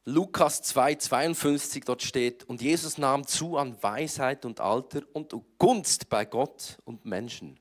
Lukas 0.08 0.62
2, 0.62 0.94
52, 0.94 1.84
dort 1.84 2.00
steht, 2.00 2.44
und 2.44 2.62
Jesus 2.62 2.96
nahm 2.96 3.26
zu 3.26 3.56
an 3.56 3.76
Weisheit 3.82 4.44
und 4.44 4.60
Alter 4.60 5.02
und 5.12 5.34
Gunst 5.58 6.08
bei 6.08 6.24
Gott 6.24 6.78
und 6.84 7.04
Menschen. 7.04 7.58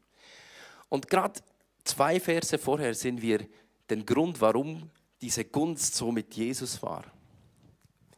Und 0.88 1.10
gerade 1.10 1.41
zwei 1.84 2.19
Verse 2.19 2.60
vorher 2.60 2.93
sehen 2.93 3.19
wir 3.19 3.47
den 3.89 4.05
Grund, 4.05 4.41
warum 4.41 4.91
diese 5.21 5.43
Gunst 5.43 5.95
so 5.95 6.12
mit 6.12 6.36
Jesus 6.36 6.84
war. 6.84 7.05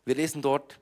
Wir 0.03 0.15
lesen 0.15 0.41
dort, 0.41 0.77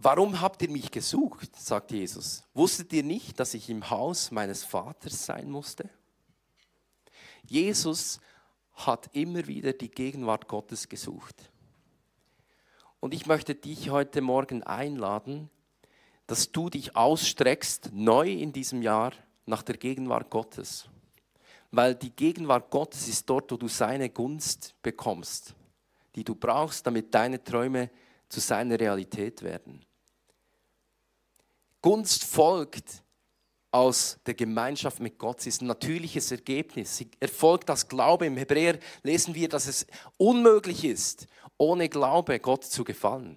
Warum 0.00 0.40
habt 0.40 0.62
ihr 0.62 0.70
mich 0.70 0.92
gesucht? 0.92 1.54
sagt 1.56 1.90
Jesus. 1.90 2.44
Wusstet 2.54 2.92
ihr 2.92 3.02
nicht, 3.02 3.38
dass 3.40 3.52
ich 3.52 3.68
im 3.68 3.90
Haus 3.90 4.30
meines 4.30 4.62
Vaters 4.62 5.26
sein 5.26 5.50
musste? 5.50 5.90
Jesus 7.44 8.20
hat 8.74 9.10
immer 9.12 9.46
wieder 9.48 9.72
die 9.72 9.90
Gegenwart 9.90 10.46
Gottes 10.46 10.88
gesucht. 10.88 11.50
Und 13.00 13.14
ich 13.14 13.26
möchte 13.26 13.54
dich 13.54 13.90
heute 13.90 14.20
Morgen 14.20 14.62
einladen, 14.62 15.50
dass 16.26 16.52
du 16.52 16.68
dich 16.68 16.96
ausstreckst, 16.96 17.90
neu 17.92 18.30
in 18.30 18.52
diesem 18.52 18.82
Jahr, 18.82 19.12
nach 19.46 19.62
der 19.62 19.76
Gegenwart 19.76 20.30
Gottes 20.30 20.88
weil 21.70 21.94
die 21.94 22.10
Gegenwart 22.10 22.70
Gottes 22.70 23.08
ist 23.08 23.28
dort, 23.28 23.50
wo 23.52 23.56
du 23.56 23.68
seine 23.68 24.08
Gunst 24.10 24.74
bekommst, 24.82 25.54
die 26.14 26.24
du 26.24 26.34
brauchst, 26.34 26.86
damit 26.86 27.14
deine 27.14 27.42
Träume 27.42 27.90
zu 28.28 28.40
seiner 28.40 28.78
Realität 28.78 29.42
werden. 29.42 29.84
Gunst 31.80 32.24
folgt 32.24 33.02
aus 33.70 34.18
der 34.24 34.34
Gemeinschaft 34.34 35.00
mit 35.00 35.18
Gott. 35.18 35.42
Sie 35.42 35.50
ist 35.50 35.60
ein 35.60 35.66
natürliches 35.66 36.30
Ergebnis. 36.32 36.96
Sie 36.96 37.10
erfolgt 37.20 37.70
aus 37.70 37.86
Glaube. 37.86 38.26
Im 38.26 38.38
Hebräer 38.38 38.78
lesen 39.02 39.34
wir, 39.34 39.48
dass 39.48 39.66
es 39.66 39.86
unmöglich 40.16 40.84
ist, 40.84 41.26
ohne 41.58 41.88
Glaube 41.88 42.38
Gott 42.38 42.64
zu 42.64 42.84
gefallen. 42.84 43.36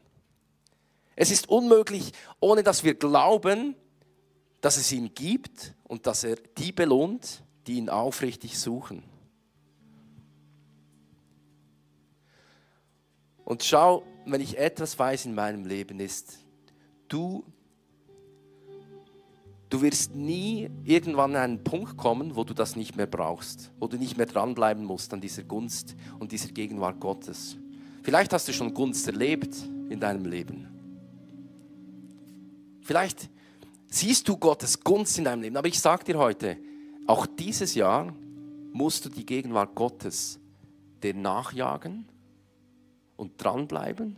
Es 1.15 1.31
ist 1.31 1.49
unmöglich, 1.49 2.13
ohne 2.39 2.63
dass 2.63 2.83
wir 2.83 2.95
glauben, 2.95 3.75
dass 4.61 4.77
es 4.77 4.91
ihn 4.91 5.13
gibt 5.13 5.73
und 5.83 6.07
dass 6.07 6.23
er 6.23 6.37
die 6.57 6.71
belohnt, 6.71 7.43
die 7.67 7.73
ihn 7.73 7.89
aufrichtig 7.89 8.57
suchen. 8.57 9.03
Und 13.43 13.63
schau, 13.63 14.03
wenn 14.25 14.39
ich 14.39 14.57
etwas 14.57 14.97
weiß 14.97 15.25
in 15.25 15.35
meinem 15.35 15.65
Leben 15.65 15.99
ist, 15.99 16.37
du, 17.07 17.43
du 19.69 19.81
wirst 19.81 20.15
nie 20.15 20.69
irgendwann 20.85 21.35
an 21.35 21.41
einen 21.41 21.63
Punkt 21.63 21.97
kommen, 21.97 22.35
wo 22.35 22.43
du 22.43 22.53
das 22.53 22.75
nicht 22.75 22.95
mehr 22.95 23.07
brauchst, 23.07 23.71
wo 23.79 23.87
du 23.87 23.97
nicht 23.97 24.15
mehr 24.15 24.27
dranbleiben 24.27 24.85
musst 24.85 25.13
an 25.13 25.21
dieser 25.21 25.43
Gunst 25.43 25.95
und 26.19 26.31
dieser 26.31 26.51
Gegenwart 26.51 26.99
Gottes. 26.99 27.57
Vielleicht 28.03 28.33
hast 28.33 28.47
du 28.47 28.53
schon 28.53 28.73
Gunst 28.73 29.07
erlebt 29.07 29.55
in 29.89 29.99
deinem 29.99 30.25
Leben. 30.25 30.67
Vielleicht 32.81 33.29
siehst 33.87 34.27
du 34.27 34.37
Gottes 34.37 34.79
Gunst 34.79 35.17
in 35.17 35.25
deinem 35.25 35.43
Leben, 35.43 35.57
aber 35.57 35.67
ich 35.67 35.79
sage 35.79 36.03
dir 36.05 36.17
heute, 36.17 36.57
auch 37.05 37.25
dieses 37.25 37.75
Jahr 37.75 38.13
musst 38.71 39.05
du 39.05 39.09
die 39.09 39.25
Gegenwart 39.25 39.75
Gottes 39.75 40.39
dir 41.03 41.13
nachjagen 41.13 42.07
und 43.17 43.33
dranbleiben 43.43 44.17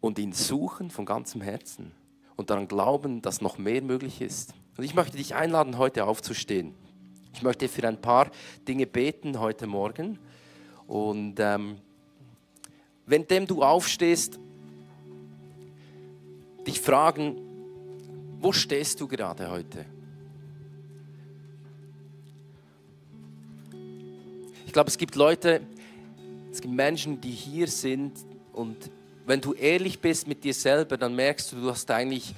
und 0.00 0.18
ihn 0.18 0.32
suchen 0.32 0.90
von 0.90 1.04
ganzem 1.04 1.40
Herzen 1.40 1.92
und 2.36 2.50
daran 2.50 2.68
glauben, 2.68 3.22
dass 3.22 3.40
noch 3.40 3.58
mehr 3.58 3.82
möglich 3.82 4.20
ist. 4.20 4.54
Und 4.76 4.84
ich 4.84 4.94
möchte 4.94 5.16
dich 5.16 5.34
einladen, 5.34 5.78
heute 5.78 6.04
aufzustehen. 6.04 6.74
Ich 7.34 7.42
möchte 7.42 7.68
für 7.68 7.86
ein 7.86 8.00
paar 8.00 8.30
Dinge 8.68 8.86
beten 8.86 9.40
heute 9.40 9.66
Morgen. 9.66 10.18
Und 10.86 11.36
ähm, 11.38 11.78
währenddem 13.06 13.46
du 13.46 13.62
aufstehst, 13.62 14.38
dich 16.66 16.80
fragen, 16.80 17.36
wo 18.40 18.52
stehst 18.52 19.00
du 19.00 19.08
gerade 19.08 19.50
heute? 19.50 19.86
glaube, 24.76 24.90
es 24.90 24.98
gibt 24.98 25.16
Leute, 25.16 25.62
es 26.52 26.60
gibt 26.60 26.74
Menschen, 26.74 27.18
die 27.18 27.30
hier 27.30 27.66
sind 27.66 28.12
und 28.52 28.76
wenn 29.24 29.40
du 29.40 29.54
ehrlich 29.54 30.00
bist 30.00 30.28
mit 30.28 30.44
dir 30.44 30.52
selber, 30.52 30.98
dann 30.98 31.16
merkst 31.16 31.50
du, 31.50 31.56
du 31.56 31.70
hast 31.70 31.90
eigentlich 31.90 32.34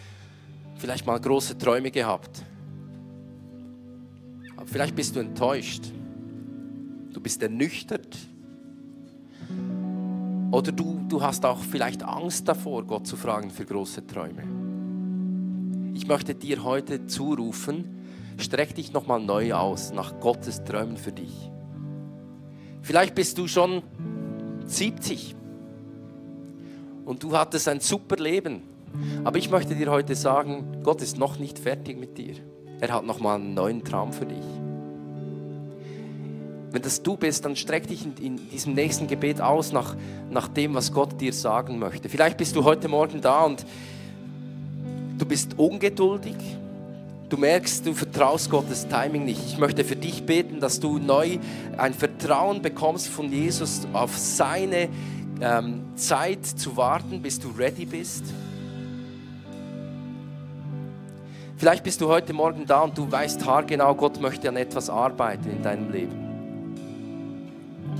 vielleicht 0.76 1.04
mal 1.04 1.18
große 1.18 1.58
Träume 1.58 1.90
gehabt. 1.90 2.44
Aber 4.56 4.68
vielleicht 4.68 4.94
bist 4.94 5.16
du 5.16 5.18
enttäuscht. 5.18 5.86
Du 7.12 7.20
bist 7.20 7.42
ernüchtert. 7.42 8.16
Oder 10.50 10.72
du, 10.72 11.00
du 11.08 11.22
hast 11.22 11.44
auch 11.44 11.58
vielleicht 11.58 12.02
Angst 12.02 12.48
davor, 12.48 12.84
Gott 12.84 13.06
zu 13.06 13.16
fragen 13.16 13.50
für 13.50 13.66
große 13.66 14.06
Träume. 14.06 14.42
Ich 15.94 16.06
möchte 16.06 16.34
dir 16.34 16.64
heute 16.64 17.06
zurufen, 17.06 17.84
streck 18.38 18.74
dich 18.74 18.92
nochmal 18.92 19.20
neu 19.20 19.52
aus 19.52 19.92
nach 19.92 20.20
Gottes 20.20 20.64
Träumen 20.64 20.96
für 20.96 21.12
dich. 21.12 21.50
Vielleicht 22.80 23.14
bist 23.14 23.36
du 23.36 23.46
schon 23.46 23.82
70 24.64 25.36
und 27.04 27.22
du 27.22 27.36
hattest 27.36 27.68
ein 27.68 27.80
super 27.80 28.16
Leben. 28.16 28.62
Aber 29.24 29.36
ich 29.36 29.50
möchte 29.50 29.74
dir 29.74 29.90
heute 29.90 30.14
sagen, 30.14 30.80
Gott 30.82 31.02
ist 31.02 31.18
noch 31.18 31.38
nicht 31.38 31.58
fertig 31.58 31.98
mit 31.98 32.16
dir. 32.16 32.36
Er 32.80 32.94
hat 32.94 33.04
nochmal 33.04 33.36
einen 33.36 33.52
neuen 33.52 33.84
Traum 33.84 34.12
für 34.14 34.24
dich. 34.24 34.44
Wenn 36.78 36.84
das 36.84 37.02
du 37.02 37.16
bist, 37.16 37.44
dann 37.44 37.56
streck 37.56 37.88
dich 37.88 38.04
in, 38.04 38.14
in, 38.24 38.50
diesem 38.50 38.72
nächsten 38.74 39.08
Gebet 39.08 39.40
aus 39.40 39.72
nach, 39.72 39.96
nach 40.30 40.46
dem, 40.46 40.74
was 40.74 40.92
Gott 40.92 41.20
dir 41.20 41.32
sagen 41.32 41.80
möchte. 41.80 42.08
Vielleicht 42.08 42.36
bist 42.36 42.54
du 42.54 42.62
heute 42.62 42.86
Morgen 42.86 43.20
da 43.20 43.46
und 43.46 43.66
du 45.18 45.26
bist 45.26 45.58
ungeduldig. 45.58 46.36
Du 47.30 47.36
merkst, 47.36 47.84
du 47.84 47.94
vertraust 47.94 48.48
Gottes 48.48 48.86
Timing 48.86 49.24
nicht. 49.24 49.44
Ich 49.44 49.58
möchte 49.58 49.82
für 49.82 49.96
dich 49.96 50.22
beten, 50.22 50.60
dass 50.60 50.78
du 50.78 51.00
neu 51.00 51.38
ein 51.76 51.94
Vertrauen 51.94 52.62
bekommst 52.62 53.08
von 53.08 53.32
Jesus 53.32 53.80
auf 53.92 54.16
seine 54.16 54.88
ähm, 55.40 55.82
Zeit 55.96 56.46
zu 56.46 56.76
warten, 56.76 57.20
bis 57.22 57.40
du 57.40 57.48
ready 57.58 57.86
bist. 57.86 58.22
Vielleicht 61.56 61.82
bist 61.82 62.00
du 62.00 62.06
heute 62.06 62.32
Morgen 62.32 62.66
da 62.66 62.82
und 62.82 62.96
du 62.96 63.10
weißt 63.10 63.44
haargenau, 63.44 63.96
Gott 63.96 64.20
möchte 64.20 64.48
an 64.48 64.56
etwas 64.56 64.88
arbeiten 64.88 65.50
in 65.50 65.60
deinem 65.64 65.90
Leben. 65.90 66.27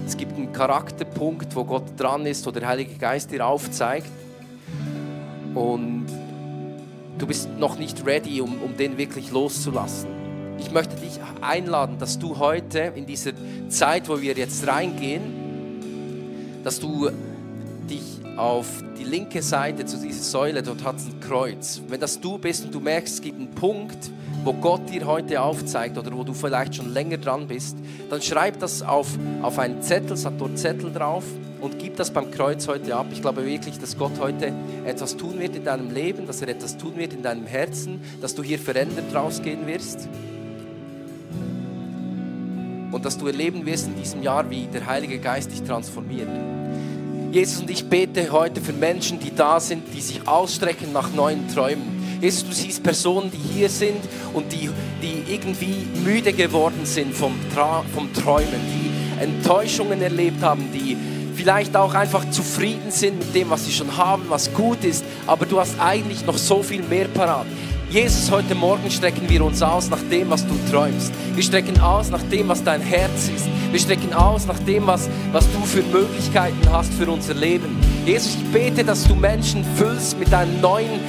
Es 0.08 0.16
gibt 0.16 0.38
einen 0.38 0.54
Charakterpunkt, 0.54 1.54
wo 1.54 1.64
Gott 1.64 1.82
dran 1.98 2.24
ist, 2.24 2.46
wo 2.46 2.50
der 2.50 2.66
Heilige 2.66 2.94
Geist 2.94 3.30
dir 3.30 3.46
aufzeigt. 3.46 4.08
Und 5.54 6.06
du 7.18 7.26
bist 7.26 7.50
noch 7.58 7.78
nicht 7.78 8.06
ready, 8.06 8.40
um, 8.40 8.56
um 8.62 8.74
den 8.74 8.96
wirklich 8.96 9.30
loszulassen. 9.30 10.08
Ich 10.58 10.70
möchte 10.72 10.96
dich 10.96 11.20
einladen, 11.42 11.98
dass 11.98 12.18
du 12.18 12.38
heute 12.38 12.94
in 12.96 13.04
dieser 13.04 13.32
Zeit, 13.68 14.08
wo 14.08 14.22
wir 14.22 14.32
jetzt 14.32 14.66
reingehen, 14.66 16.62
dass 16.64 16.80
du 16.80 17.10
auf 18.38 18.66
die 18.96 19.04
linke 19.04 19.42
Seite 19.42 19.84
zu 19.84 19.96
dieser 19.98 20.22
Säule, 20.22 20.62
dort 20.62 20.84
hat 20.84 20.96
es 20.96 21.06
ein 21.06 21.20
Kreuz. 21.20 21.82
Wenn 21.88 22.00
das 22.00 22.20
du 22.20 22.38
bist 22.38 22.64
und 22.64 22.72
du 22.72 22.80
merkst, 22.80 23.14
es 23.14 23.20
gibt 23.20 23.38
einen 23.38 23.50
Punkt, 23.50 24.10
wo 24.44 24.52
Gott 24.52 24.88
dir 24.88 25.06
heute 25.06 25.42
aufzeigt 25.42 25.98
oder 25.98 26.16
wo 26.16 26.22
du 26.22 26.32
vielleicht 26.32 26.76
schon 26.76 26.92
länger 26.92 27.18
dran 27.18 27.48
bist, 27.48 27.76
dann 28.08 28.22
schreib 28.22 28.60
das 28.60 28.82
auf, 28.82 29.08
auf 29.42 29.58
einen 29.58 29.82
Zettel, 29.82 30.12
es 30.12 30.24
hat 30.24 30.40
dort 30.40 30.56
Zettel 30.56 30.92
drauf 30.92 31.24
und 31.60 31.80
gib 31.80 31.96
das 31.96 32.12
beim 32.12 32.30
Kreuz 32.30 32.68
heute 32.68 32.94
ab. 32.94 33.06
Ich 33.10 33.20
glaube 33.20 33.44
wirklich, 33.44 33.78
dass 33.78 33.98
Gott 33.98 34.12
heute 34.20 34.52
etwas 34.86 35.16
tun 35.16 35.40
wird 35.40 35.56
in 35.56 35.64
deinem 35.64 35.90
Leben, 35.90 36.26
dass 36.26 36.40
er 36.40 36.48
etwas 36.48 36.78
tun 36.78 36.96
wird 36.96 37.12
in 37.12 37.22
deinem 37.22 37.46
Herzen, 37.46 38.00
dass 38.20 38.36
du 38.36 38.44
hier 38.44 38.60
verändert 38.60 39.12
rausgehen 39.12 39.66
wirst 39.66 40.08
und 42.92 43.04
dass 43.04 43.18
du 43.18 43.26
erleben 43.26 43.66
wirst 43.66 43.88
in 43.88 43.96
diesem 43.96 44.22
Jahr, 44.22 44.48
wie 44.48 44.66
der 44.72 44.86
Heilige 44.86 45.18
Geist 45.18 45.50
dich 45.50 45.62
transformiert. 45.62 46.28
Jesus 47.30 47.60
und 47.60 47.70
ich 47.70 47.84
bete 47.84 48.32
heute 48.32 48.60
für 48.60 48.72
Menschen, 48.72 49.20
die 49.20 49.34
da 49.34 49.60
sind, 49.60 49.82
die 49.94 50.00
sich 50.00 50.26
ausstrecken 50.26 50.92
nach 50.92 51.12
neuen 51.12 51.46
Träumen. 51.48 52.18
Jesus, 52.22 52.44
du 52.46 52.52
siehst 52.52 52.82
Personen, 52.82 53.30
die 53.30 53.58
hier 53.58 53.68
sind 53.68 54.00
und 54.32 54.50
die, 54.50 54.70
die 55.02 55.32
irgendwie 55.32 55.86
müde 56.04 56.32
geworden 56.32 56.84
sind 56.84 57.14
vom, 57.14 57.34
Tra 57.54 57.84
vom 57.94 58.12
Träumen, 58.14 58.60
die 58.72 59.22
Enttäuschungen 59.22 60.00
erlebt 60.00 60.42
haben, 60.42 60.72
die 60.72 60.96
vielleicht 61.34 61.76
auch 61.76 61.94
einfach 61.94 62.28
zufrieden 62.30 62.90
sind 62.90 63.18
mit 63.18 63.34
dem, 63.34 63.50
was 63.50 63.66
sie 63.66 63.72
schon 63.72 63.96
haben, 63.96 64.24
was 64.28 64.52
gut 64.54 64.82
ist, 64.82 65.04
aber 65.26 65.44
du 65.44 65.60
hast 65.60 65.78
eigentlich 65.78 66.24
noch 66.24 66.38
so 66.38 66.62
viel 66.62 66.82
mehr 66.82 67.06
parat. 67.08 67.46
Jesus, 67.90 68.30
heute 68.30 68.54
Morgen 68.54 68.90
strecken 68.90 69.26
wir 69.30 69.42
uns 69.42 69.62
aus 69.62 69.88
nach 69.88 70.02
dem, 70.10 70.28
was 70.28 70.46
du 70.46 70.54
träumst. 70.70 71.10
Wir 71.34 71.42
strecken 71.42 71.80
aus 71.80 72.10
nach 72.10 72.22
dem, 72.24 72.46
was 72.46 72.62
dein 72.62 72.82
Herz 72.82 73.30
ist. 73.34 73.46
Wir 73.70 73.80
strecken 73.80 74.12
aus 74.12 74.46
nach 74.46 74.58
dem, 74.58 74.86
was, 74.86 75.08
was 75.32 75.50
du 75.50 75.60
für 75.64 75.82
Möglichkeiten 75.84 76.70
hast 76.70 76.92
für 76.92 77.10
unser 77.10 77.32
Leben. 77.32 77.78
Jesus, 78.04 78.34
ich 78.34 78.44
bete, 78.52 78.84
dass 78.84 79.04
du 79.04 79.14
Menschen 79.14 79.64
füllst 79.76 80.18
mit 80.18 80.30
deinem 80.30 80.60
neuen 80.60 81.00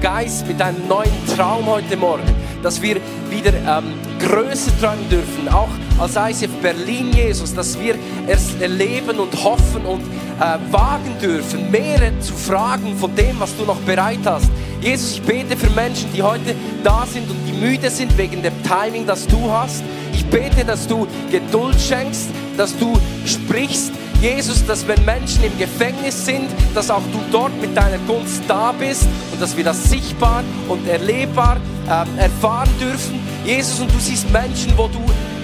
Geist, 0.00 0.46
mit 0.46 0.62
einem 0.62 0.88
neuen 0.88 1.12
Traum 1.36 1.66
heute 1.66 1.94
Morgen, 1.94 2.24
dass 2.62 2.80
wir 2.80 2.96
wieder 3.28 3.52
ähm, 3.52 3.92
größer 4.18 4.72
träumen 4.80 5.06
dürfen, 5.10 5.46
auch 5.50 5.68
als 5.98 6.16
ICF 6.16 6.54
Berlin, 6.62 7.12
Jesus, 7.12 7.54
dass 7.54 7.78
wir 7.78 7.96
es 8.26 8.54
erleben 8.62 9.18
und 9.18 9.44
hoffen 9.44 9.84
und 9.84 10.00
äh, 10.40 10.72
wagen 10.72 11.16
dürfen, 11.20 11.70
mehr 11.70 12.18
zu 12.20 12.32
fragen 12.32 12.96
von 12.96 13.14
dem, 13.14 13.38
was 13.38 13.54
du 13.58 13.64
noch 13.64 13.80
bereit 13.80 14.20
hast. 14.24 14.50
Jesus, 14.84 15.12
ich 15.12 15.22
bete 15.22 15.56
für 15.56 15.70
Menschen, 15.70 16.12
die 16.12 16.22
heute 16.22 16.54
da 16.82 17.06
sind 17.10 17.30
und 17.30 17.38
die 17.48 17.54
müde 17.54 17.88
sind 17.88 18.18
wegen 18.18 18.42
dem 18.42 18.52
Timing, 18.64 19.06
das 19.06 19.26
du 19.26 19.50
hast. 19.50 19.82
Ich 20.12 20.26
bete, 20.26 20.62
dass 20.62 20.86
du 20.86 21.06
Geduld 21.30 21.80
schenkst, 21.80 22.28
dass 22.58 22.76
du 22.76 22.92
sprichst, 23.24 23.92
Jesus, 24.20 24.64
dass 24.66 24.86
wenn 24.86 25.02
Menschen 25.06 25.42
im 25.42 25.56
Gefängnis 25.58 26.26
sind, 26.26 26.50
dass 26.74 26.90
auch 26.90 27.02
du 27.12 27.18
dort 27.32 27.58
mit 27.62 27.74
deiner 27.74 27.96
Gunst 28.06 28.42
da 28.46 28.72
bist 28.72 29.06
und 29.32 29.40
dass 29.40 29.56
wir 29.56 29.64
das 29.64 29.84
sichtbar 29.84 30.44
und 30.68 30.86
erlebbar 30.86 31.56
äh, 31.86 32.20
erfahren 32.22 32.68
dürfen. 32.78 33.20
Jesus, 33.42 33.80
und 33.80 33.90
du 33.90 33.98
siehst 33.98 34.30
Menschen, 34.32 34.76
wo 34.76 34.88
du 34.88 35.00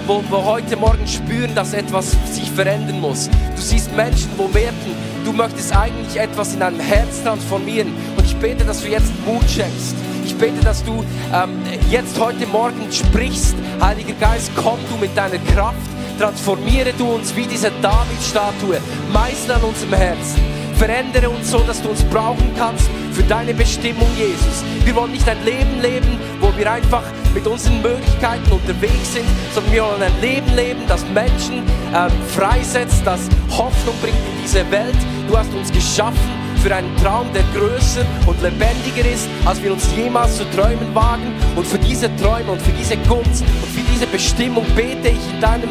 wo, 0.07 0.23
wo 0.29 0.43
heute 0.43 0.75
Morgen 0.75 1.07
spüren, 1.07 1.53
dass 1.55 1.73
etwas 1.73 2.15
sich 2.31 2.49
verändern 2.51 2.99
muss. 2.99 3.29
Du 3.55 3.61
siehst 3.61 3.95
Menschen, 3.95 4.29
wo 4.37 4.47
merken, 4.47 4.95
du 5.23 5.31
möchtest 5.31 5.75
eigentlich 5.75 6.19
etwas 6.19 6.53
in 6.53 6.59
deinem 6.59 6.79
Herz 6.79 7.21
transformieren. 7.23 7.93
Bete, 8.41 8.65
dass 8.65 8.81
du 8.81 8.87
jetzt 8.87 9.11
Mut 9.25 9.47
schenkst. 9.49 9.95
Ich 10.25 10.35
bete, 10.35 10.59
dass 10.63 10.83
du 10.83 11.03
ähm, 11.33 11.61
jetzt 11.89 12.19
heute 12.19 12.47
Morgen 12.47 12.91
sprichst. 12.91 13.55
Heiliger 13.79 14.13
Geist, 14.13 14.51
komm 14.55 14.79
du 14.89 14.97
mit 14.97 15.15
deiner 15.15 15.37
Kraft 15.53 15.77
Transformiere 16.21 16.93
du 16.93 17.15
uns 17.15 17.35
wie 17.35 17.47
diese 17.47 17.71
David-Statue, 17.81 18.77
Meister 19.11 19.55
an 19.55 19.63
unserem 19.63 19.93
Herzen. 19.93 20.39
Verändere 20.75 21.31
uns 21.31 21.49
so, 21.49 21.59
dass 21.61 21.81
du 21.81 21.89
uns 21.89 22.03
brauchen 22.03 22.47
kannst 22.55 22.87
für 23.11 23.23
deine 23.23 23.55
Bestimmung, 23.55 24.07
Jesus. 24.15 24.63
Wir 24.85 24.95
wollen 24.95 25.13
nicht 25.13 25.27
ein 25.27 25.43
Leben 25.43 25.81
leben, 25.81 26.19
wo 26.39 26.55
wir 26.55 26.71
einfach 26.71 27.01
mit 27.33 27.47
unseren 27.47 27.81
Möglichkeiten 27.81 28.51
unterwegs 28.51 29.13
sind, 29.13 29.25
sondern 29.51 29.73
wir 29.73 29.83
wollen 29.83 30.03
ein 30.03 30.21
Leben 30.21 30.55
leben, 30.55 30.81
das 30.87 31.03
Menschen 31.07 31.63
ähm, 31.91 32.11
freisetzt, 32.35 33.01
das 33.03 33.21
Hoffnung 33.49 33.95
bringt 33.99 34.15
in 34.17 34.43
diese 34.43 34.69
Welt. 34.69 34.97
Du 35.27 35.35
hast 35.35 35.51
uns 35.55 35.71
geschaffen 35.71 36.40
für 36.57 36.75
einen 36.75 36.95
Traum, 36.97 37.27
der 37.33 37.43
größer 37.53 38.05
und 38.25 38.41
lebendiger 38.41 39.09
ist, 39.09 39.27
als 39.45 39.61
wir 39.61 39.73
uns 39.73 39.87
jemals 39.95 40.37
zu 40.37 40.45
träumen 40.51 40.93
wagen. 40.93 41.33
Und 41.55 41.65
für 41.65 41.79
diese 41.79 42.13
Träume 42.17 42.51
und 42.51 42.61
für 42.61 42.71
diese 42.71 42.97
Gunst 43.07 43.43
und 43.43 43.71
für 43.71 43.81
diese 43.93 44.07
Bestimmung 44.07 44.65
bete 44.75 45.09
ich 45.09 45.33
in 45.33 45.41
deinem 45.41 45.69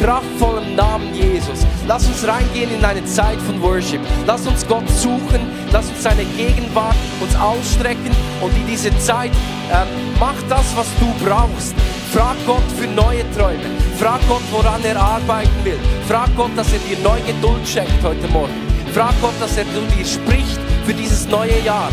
kraftvollen 0.00 0.74
Namen 0.74 1.14
Jesus. 1.14 1.66
Lass 1.86 2.06
uns 2.06 2.26
reingehen 2.26 2.70
in 2.74 2.84
eine 2.84 3.04
Zeit 3.04 3.40
von 3.40 3.60
Worship. 3.62 4.00
Lass 4.26 4.46
uns 4.46 4.66
Gott 4.66 4.88
suchen. 4.88 5.40
Lass 5.72 5.88
uns 5.88 6.02
seine 6.02 6.24
Gegenwart 6.36 6.96
uns 7.20 7.34
ausstrecken. 7.36 8.10
Und 8.40 8.54
in 8.56 8.66
diese 8.66 8.96
Zeit 8.98 9.30
ähm, 9.70 9.88
mach 10.18 10.36
das, 10.48 10.64
was 10.76 10.86
du 11.00 11.24
brauchst. 11.24 11.74
Frag 12.12 12.36
Gott 12.46 12.62
für 12.76 12.86
neue 12.86 13.28
Träume. 13.32 13.64
Frag 13.98 14.20
Gott, 14.28 14.42
woran 14.52 14.84
er 14.84 15.00
arbeiten 15.00 15.64
will. 15.64 15.78
Frag 16.08 16.28
Gott, 16.36 16.50
dass 16.56 16.72
er 16.72 16.78
dir 16.80 16.98
neue 17.02 17.22
Geduld 17.22 17.66
schenkt 17.66 18.02
heute 18.02 18.28
Morgen. 18.28 18.73
Frag 18.94 19.20
Gott, 19.20 19.34
dass 19.40 19.56
er 19.56 19.64
dir 19.64 20.06
spricht 20.06 20.60
für 20.86 20.94
dieses 20.94 21.26
neue 21.26 21.58
Jahr. 21.64 21.90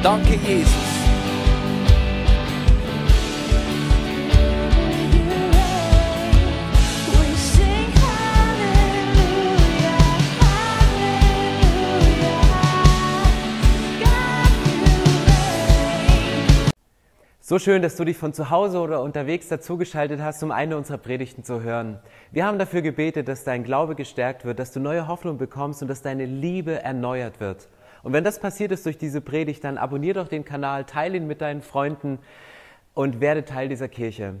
Danke, 0.00 0.38
Jesus. 0.46 0.95
So 17.48 17.60
schön, 17.60 17.80
dass 17.80 17.94
du 17.94 18.04
dich 18.04 18.16
von 18.16 18.32
zu 18.32 18.50
Hause 18.50 18.80
oder 18.80 19.00
unterwegs 19.02 19.46
dazugeschaltet 19.46 20.20
hast, 20.20 20.42
um 20.42 20.50
eine 20.50 20.76
unserer 20.76 20.98
Predigten 20.98 21.44
zu 21.44 21.62
hören. 21.62 22.00
Wir 22.32 22.44
haben 22.44 22.58
dafür 22.58 22.82
gebetet, 22.82 23.28
dass 23.28 23.44
dein 23.44 23.62
Glaube 23.62 23.94
gestärkt 23.94 24.44
wird, 24.44 24.58
dass 24.58 24.72
du 24.72 24.80
neue 24.80 25.06
Hoffnung 25.06 25.38
bekommst 25.38 25.80
und 25.80 25.86
dass 25.86 26.02
deine 26.02 26.24
Liebe 26.24 26.82
erneuert 26.82 27.38
wird. 27.38 27.68
Und 28.02 28.12
wenn 28.12 28.24
das 28.24 28.40
passiert 28.40 28.72
ist 28.72 28.84
durch 28.84 28.98
diese 28.98 29.20
Predigt, 29.20 29.62
dann 29.62 29.78
abonnier 29.78 30.14
doch 30.14 30.26
den 30.26 30.44
Kanal, 30.44 30.86
teile 30.86 31.18
ihn 31.18 31.28
mit 31.28 31.40
deinen 31.40 31.62
Freunden 31.62 32.18
und 32.94 33.20
werde 33.20 33.44
Teil 33.44 33.68
dieser 33.68 33.86
Kirche. 33.86 34.40